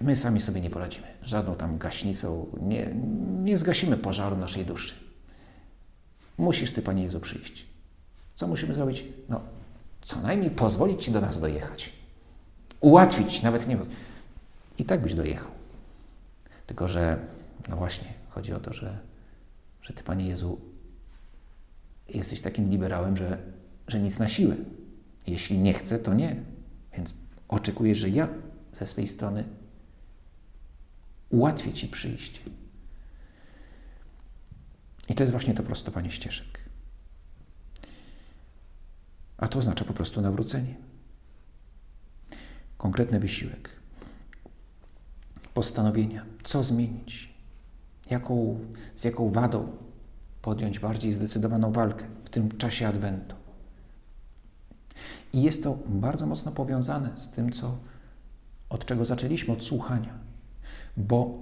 My 0.00 0.16
sami 0.16 0.40
sobie 0.40 0.60
nie 0.60 0.70
poradzimy. 0.70 1.06
Żadną 1.22 1.54
tam 1.54 1.78
gaśnicą 1.78 2.46
nie, 2.60 2.94
nie 3.42 3.58
zgasimy 3.58 3.96
pożaru 3.96 4.36
naszej 4.36 4.64
duszy. 4.64 5.09
Musisz 6.40 6.72
Ty, 6.72 6.82
Panie 6.82 7.02
Jezu, 7.02 7.20
przyjść. 7.20 7.66
Co 8.34 8.48
musimy 8.48 8.74
zrobić? 8.74 9.04
No, 9.28 9.40
co 10.02 10.20
najmniej 10.20 10.50
pozwolić 10.50 11.04
Ci 11.04 11.10
do 11.10 11.20
nas 11.20 11.40
dojechać. 11.40 11.92
Ułatwić, 12.80 13.42
nawet 13.42 13.68
nie. 13.68 13.78
I 14.78 14.84
tak 14.84 15.02
byś 15.02 15.14
dojechał. 15.14 15.50
Tylko, 16.66 16.88
że, 16.88 17.18
no 17.68 17.76
właśnie, 17.76 18.14
chodzi 18.28 18.52
o 18.52 18.60
to, 18.60 18.72
że, 18.72 18.98
że 19.82 19.92
Ty, 19.92 20.02
Panie 20.02 20.26
Jezu, 20.26 20.60
jesteś 22.08 22.40
takim 22.40 22.70
liberałem, 22.70 23.16
że, 23.16 23.38
że 23.88 23.98
nic 23.98 24.18
na 24.18 24.28
siłę. 24.28 24.56
Jeśli 25.26 25.58
nie 25.58 25.72
chcę, 25.72 25.98
to 25.98 26.14
nie. 26.14 26.36
Więc 26.96 27.14
oczekujesz, 27.48 27.98
że 27.98 28.08
ja 28.08 28.28
ze 28.72 28.86
swej 28.86 29.06
strony 29.06 29.44
ułatwię 31.30 31.72
Ci 31.72 31.88
przyjście. 31.88 32.40
I 35.10 35.14
to 35.14 35.22
jest 35.22 35.30
właśnie 35.30 35.54
to 35.54 35.62
prostowanie 35.62 36.10
ścieżek. 36.10 36.60
A 39.38 39.48
to 39.48 39.58
oznacza 39.58 39.84
po 39.84 39.92
prostu 39.92 40.20
nawrócenie. 40.20 40.74
Konkretny 42.78 43.20
wysiłek. 43.20 43.70
Postanowienia. 45.54 46.26
Co 46.42 46.62
zmienić? 46.62 47.34
Jaką, 48.10 48.60
z 48.96 49.04
jaką 49.04 49.30
wadą 49.30 49.76
podjąć 50.42 50.78
bardziej 50.78 51.12
zdecydowaną 51.12 51.72
walkę 51.72 52.06
w 52.24 52.30
tym 52.30 52.58
czasie 52.58 52.88
Adwentu. 52.88 53.36
I 55.32 55.42
jest 55.42 55.62
to 55.62 55.78
bardzo 55.86 56.26
mocno 56.26 56.52
powiązane 56.52 57.18
z 57.18 57.28
tym, 57.28 57.52
co, 57.52 57.78
od 58.68 58.84
czego 58.84 59.04
zaczęliśmy, 59.04 59.54
od 59.54 59.64
słuchania. 59.64 60.18
Bo, 60.96 61.38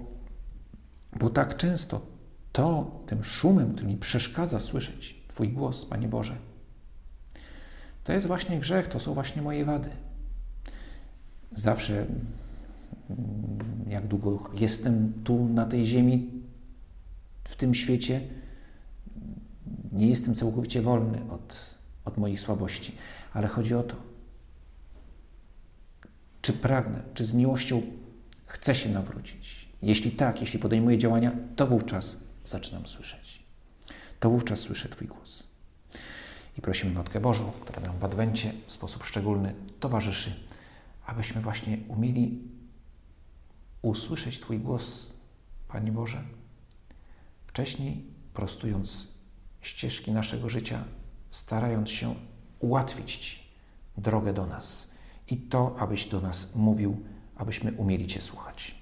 bo 1.19 1.29
tak 1.29 1.57
często 1.57 2.18
to, 2.51 2.91
tym 3.05 3.23
szumem, 3.23 3.73
który 3.73 3.87
mi 3.87 3.97
przeszkadza 3.97 4.59
słyszeć 4.59 5.23
Twój 5.27 5.49
głos, 5.49 5.85
Panie 5.85 6.07
Boże, 6.07 6.37
to 8.03 8.13
jest 8.13 8.27
właśnie 8.27 8.59
grzech, 8.59 8.87
to 8.87 8.99
są 8.99 9.13
właśnie 9.13 9.41
moje 9.41 9.65
wady. 9.65 9.89
Zawsze, 11.51 11.93
mm, 11.99 12.17
jak 13.87 14.07
długo 14.07 14.49
jestem 14.53 15.13
tu 15.23 15.45
na 15.45 15.65
tej 15.65 15.85
ziemi, 15.85 16.29
w 17.43 17.55
tym 17.55 17.73
świecie, 17.73 18.21
nie 19.91 20.07
jestem 20.07 20.35
całkowicie 20.35 20.81
wolny 20.81 21.31
od, 21.31 21.55
od 22.05 22.17
moich 22.17 22.39
słabości, 22.39 22.95
ale 23.33 23.47
chodzi 23.47 23.75
o 23.75 23.83
to, 23.83 23.95
czy 26.41 26.53
pragnę, 26.53 27.01
czy 27.13 27.25
z 27.25 27.33
miłością 27.33 27.81
chcę 28.45 28.75
się 28.75 28.89
nawrócić. 28.89 29.69
Jeśli 29.81 30.11
tak, 30.11 30.41
jeśli 30.41 30.59
podejmuję 30.59 30.97
działania, 30.97 31.31
to 31.55 31.67
wówczas 31.67 32.17
zaczynam 32.49 32.87
słyszeć. 32.87 33.43
To 34.19 34.29
wówczas 34.29 34.59
słyszę 34.59 34.89
Twój 34.89 35.07
głos. 35.07 35.47
I 36.57 36.61
prosimy 36.61 36.93
Matkę 36.93 37.19
Bożą, 37.19 37.51
która 37.61 37.81
nam 37.81 37.99
w 37.99 38.03
Adwencie 38.03 38.53
w 38.67 38.71
sposób 38.71 39.03
szczególny 39.03 39.55
towarzyszy, 39.79 40.33
abyśmy 41.05 41.41
właśnie 41.41 41.77
umieli 41.87 42.41
usłyszeć 43.81 44.39
Twój 44.39 44.59
głos, 44.59 45.13
Panie 45.67 45.91
Boże, 45.91 46.23
wcześniej 47.47 48.05
prostując 48.33 49.07
ścieżki 49.61 50.11
naszego 50.11 50.49
życia, 50.49 50.83
starając 51.29 51.89
się 51.89 52.15
ułatwić 52.59 53.15
Ci 53.15 53.39
drogę 53.97 54.33
do 54.33 54.45
nas 54.45 54.87
i 55.27 55.37
to, 55.37 55.75
abyś 55.79 56.05
do 56.05 56.21
nas 56.21 56.55
mówił, 56.55 57.05
abyśmy 57.35 57.71
umieli 57.71 58.07
Cię 58.07 58.21
słuchać. 58.21 58.78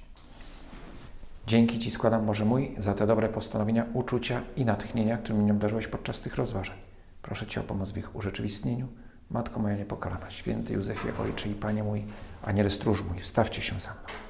Dzięki 1.47 1.79
Ci 1.79 1.91
składam, 1.91 2.25
Boże 2.25 2.45
mój, 2.45 2.75
za 2.77 2.93
te 2.93 3.07
dobre 3.07 3.29
postanowienia, 3.29 3.86
uczucia 3.93 4.41
i 4.55 4.65
natchnienia, 4.65 5.17
którymi 5.17 5.43
mnie 5.43 5.51
obdarzyłeś 5.51 5.88
podczas 5.88 6.19
tych 6.19 6.36
rozważań. 6.36 6.77
Proszę 7.21 7.47
Cię 7.47 7.62
o 7.62 7.63
pomoc 7.63 7.91
w 7.91 7.97
ich 7.97 8.15
urzeczywistnieniu. 8.15 8.88
Matko 9.29 9.60
moja 9.60 9.77
niepokalana, 9.77 10.29
święty 10.29 10.73
Józefie, 10.73 11.07
Ojcze 11.21 11.49
i 11.49 11.53
Panie 11.53 11.83
mój, 11.83 12.05
Aniele 12.43 12.69
stróż 12.69 13.03
mój, 13.03 13.19
wstawcie 13.19 13.62
się 13.62 13.79
za 13.79 13.91
mną. 13.91 14.26